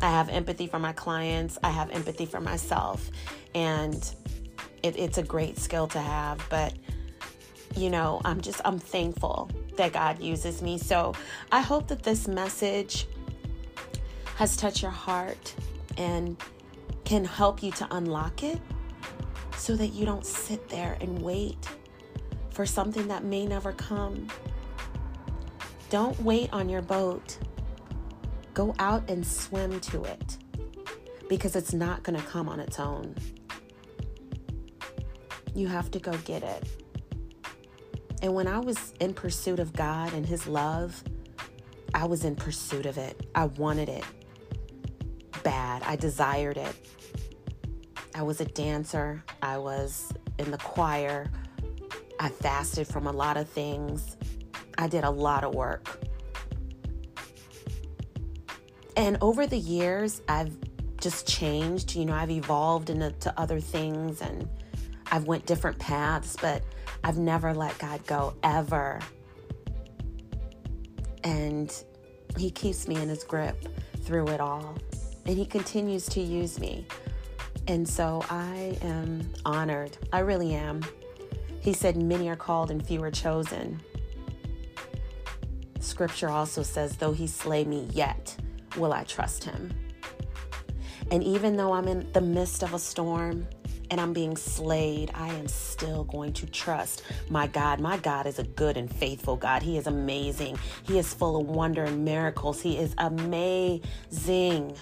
I 0.01 0.11
have 0.11 0.29
empathy 0.29 0.67
for 0.67 0.79
my 0.79 0.93
clients, 0.93 1.59
I 1.63 1.71
have 1.71 1.91
empathy 1.91 2.27
for 2.27 2.41
myself, 2.41 3.11
and 3.55 3.95
it, 4.83 4.99
it's 4.99 5.19
a 5.19 5.23
great 5.23 5.59
skill 5.59 5.87
to 5.89 5.99
have. 5.99 6.45
But, 6.51 6.75
you 7.77 7.89
know, 7.89 8.21
I'm 8.25 8.41
just, 8.41 8.61
I'm 8.65 8.79
thankful 8.79 9.51
that 9.77 9.93
God 9.93 10.21
uses 10.21 10.61
me. 10.63 10.79
So 10.79 11.15
I 11.51 11.61
hope 11.61 11.89
that 11.89 12.03
this 12.03 12.29
message 12.29 13.07
has 14.37 14.57
touched 14.57 14.83
your 14.83 14.91
heart 14.91 15.55
and 15.97 16.37
can 17.07 17.25
help 17.25 17.63
you 17.63 17.71
to 17.71 17.87
unlock 17.93 18.43
it 18.43 18.61
so 19.57 19.77
that 19.77 19.89
you 19.89 20.05
don't 20.05 20.27
sit 20.27 20.69
there 20.69 20.99
and 21.01 21.23
wait 21.23 21.57
for 22.51 22.67
something 22.67 23.07
that 23.09 23.25
may 23.25 23.47
never 23.47 23.73
come. 23.73 24.27
Don't 25.89 26.21
wait 26.21 26.53
on 26.53 26.69
your 26.69 26.83
boat. 26.83 27.39
Go 28.55 28.75
out 28.81 29.09
and 29.09 29.25
swim 29.25 29.79
to 29.81 30.05
it 30.05 30.37
because 31.29 31.55
it's 31.55 31.73
not 31.73 32.03
going 32.03 32.19
to 32.19 32.27
come 32.27 32.49
on 32.49 32.59
its 32.59 32.81
own. 32.81 33.15
You 35.55 35.69
have 35.69 35.91
to 35.93 36.01
go 36.01 36.13
get 36.25 36.43
it. 36.43 36.65
And 38.21 38.35
when 38.35 38.49
I 38.49 38.59
was 38.59 38.95
in 38.99 39.15
pursuit 39.15 39.61
of 39.61 39.73
God 39.73 40.13
and 40.13 40.27
His 40.27 40.49
love, 40.49 41.05
I 41.95 42.05
was 42.07 42.25
in 42.25 42.35
pursuit 42.35 42.85
of 42.85 42.99
it. 42.99 43.29
I 43.35 43.45
wanted 43.45 43.89
it. 43.89 44.05
I 45.97 45.99
desired 45.99 46.59
it. 46.59 46.77
I 48.15 48.23
was 48.23 48.43
a 48.43 48.45
dancer. 48.45 49.25
I 49.41 49.57
was 49.57 50.13
in 50.39 50.51
the 50.51 50.59
choir. 50.59 51.31
I 52.21 52.29
fasted 52.29 52.87
from 52.87 53.07
a 53.07 53.13
lot 53.13 53.39
of 53.39 53.49
things. 53.49 54.19
I 54.77 54.89
did 54.89 55.05
a 55.05 55.11
lot 55.11 55.43
of 55.43 55.55
work. 55.55 55.99
And 58.95 59.17
over 59.23 59.47
the 59.47 59.57
years, 59.57 60.21
I've 60.29 60.55
just 61.01 61.27
changed. 61.27 61.95
You 61.95 62.05
know, 62.05 62.13
I've 62.13 62.31
evolved 62.31 62.91
into 62.91 63.33
other 63.41 63.59
things 63.59 64.21
and 64.21 64.47
I've 65.11 65.25
went 65.25 65.47
different 65.47 65.79
paths, 65.79 66.37
but 66.39 66.63
I've 67.05 67.17
never 67.17 67.55
let 67.55 67.79
God 67.79 68.07
go 68.07 68.35
ever. 68.43 69.01
And 71.25 71.73
He 72.37 72.51
keeps 72.51 72.87
me 72.87 72.97
in 72.97 73.09
His 73.09 73.25
grip 73.25 73.67
through 74.03 74.29
it 74.29 74.43
all. 74.43 74.77
And 75.27 75.37
He 75.37 75.45
continues 75.45 76.07
to 76.11 76.21
use 76.21 76.59
me. 76.59 76.87
And 77.69 77.89
so 77.89 78.25
I 78.31 78.79
am 78.83 79.29
honored. 79.45 79.99
I 80.13 80.21
really 80.21 80.55
am. 80.55 80.83
He 81.61 81.73
said, 81.73 81.97
Many 81.97 82.29
are 82.29 82.37
called 82.37 82.71
and 82.71 82.85
few 82.87 83.03
are 83.03 83.11
chosen. 83.11 83.81
Scripture 85.81 86.29
also 86.29 86.63
says, 86.63 86.97
Though 86.97 87.13
He 87.13 87.27
slay 87.27 87.65
me, 87.65 87.89
yet 87.93 88.37
will 88.77 88.93
I 88.93 89.05
trust 89.05 89.45
Him. 89.45 89.73
And 91.11 91.23
even 91.25 91.57
though 91.57 91.73
I'm 91.73 91.89
in 91.89 92.11
the 92.13 92.21
midst 92.21 92.63
of 92.63 92.75
a 92.75 92.79
storm, 92.79 93.47
and 93.91 94.01
I'm 94.01 94.13
being 94.13 94.37
slayed, 94.37 95.11
I 95.15 95.29
am 95.29 95.49
still 95.49 96.05
going 96.05 96.33
to 96.35 96.47
trust 96.47 97.03
my 97.31 97.47
God. 97.47 97.81
My 97.81 97.97
God 97.99 98.27
is 98.27 98.39
a 98.39 98.43
good 98.43 98.77
and 98.77 98.93
faithful 98.93 99.37
God. 99.37 99.63
He 99.63 99.79
is 99.79 99.87
amazing. 99.87 100.59
He 100.83 100.99
is 100.99 101.13
full 101.15 101.41
of 101.41 101.47
wonder 101.47 101.85
and 101.85 102.05
miracles. 102.05 102.61
He 102.61 102.79
is 102.79 102.95
amazing. 102.99 104.77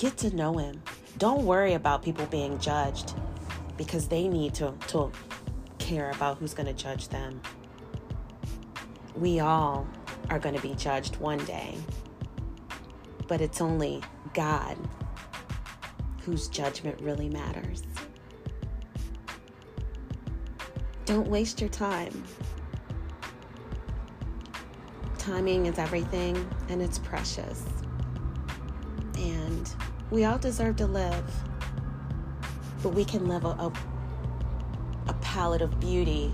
Get 0.00 0.16
to 0.16 0.34
know 0.34 0.54
Him. 0.54 0.82
Don't 1.18 1.44
worry 1.44 1.74
about 1.74 2.02
people 2.02 2.24
being 2.24 2.58
judged 2.58 3.12
because 3.76 4.08
they 4.08 4.28
need 4.28 4.54
to, 4.54 4.72
to 4.86 5.12
care 5.76 6.10
about 6.12 6.38
who's 6.38 6.54
going 6.54 6.68
to 6.68 6.72
judge 6.72 7.08
them. 7.08 7.38
We 9.14 9.40
all 9.40 9.86
are 10.30 10.38
going 10.38 10.54
to 10.54 10.62
be 10.62 10.74
judged 10.74 11.16
one 11.16 11.44
day, 11.44 11.74
but 13.28 13.42
it's 13.42 13.60
only 13.60 14.00
God 14.32 14.78
whose 16.22 16.48
judgment 16.48 16.98
really 17.02 17.28
matters. 17.28 17.82
Don't 21.04 21.28
waste 21.28 21.60
your 21.60 21.68
time. 21.68 22.24
Timing 25.18 25.66
is 25.66 25.78
everything 25.78 26.48
and 26.70 26.80
it's 26.80 26.98
precious. 26.98 27.66
And 29.18 29.70
we 30.10 30.24
all 30.24 30.38
deserve 30.38 30.76
to 30.76 30.86
live, 30.86 31.24
but 32.82 32.90
we 32.90 33.04
can 33.04 33.28
live 33.28 33.44
a, 33.44 33.48
a, 33.48 33.72
a 35.08 35.14
palette 35.14 35.62
of 35.62 35.78
beauty, 35.80 36.32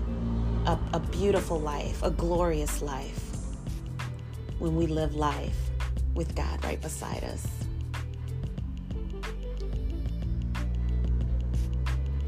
a, 0.65 0.77
a 0.93 0.99
beautiful 0.99 1.59
life, 1.59 2.01
a 2.03 2.09
glorious 2.09 2.81
life 2.81 3.35
when 4.59 4.75
we 4.75 4.87
live 4.87 5.15
life 5.15 5.57
with 6.15 6.35
God 6.35 6.63
right 6.63 6.81
beside 6.81 7.23
us. 7.23 7.45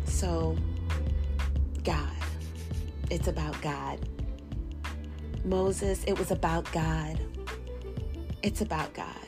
So, 0.05 0.57
God. 1.83 2.09
It's 3.09 3.27
about 3.27 3.59
God. 3.61 4.07
Moses, 5.43 6.03
it 6.03 6.17
was 6.19 6.29
about 6.29 6.71
God. 6.71 7.19
It's 8.43 8.61
about 8.61 8.93
God. 8.93 9.18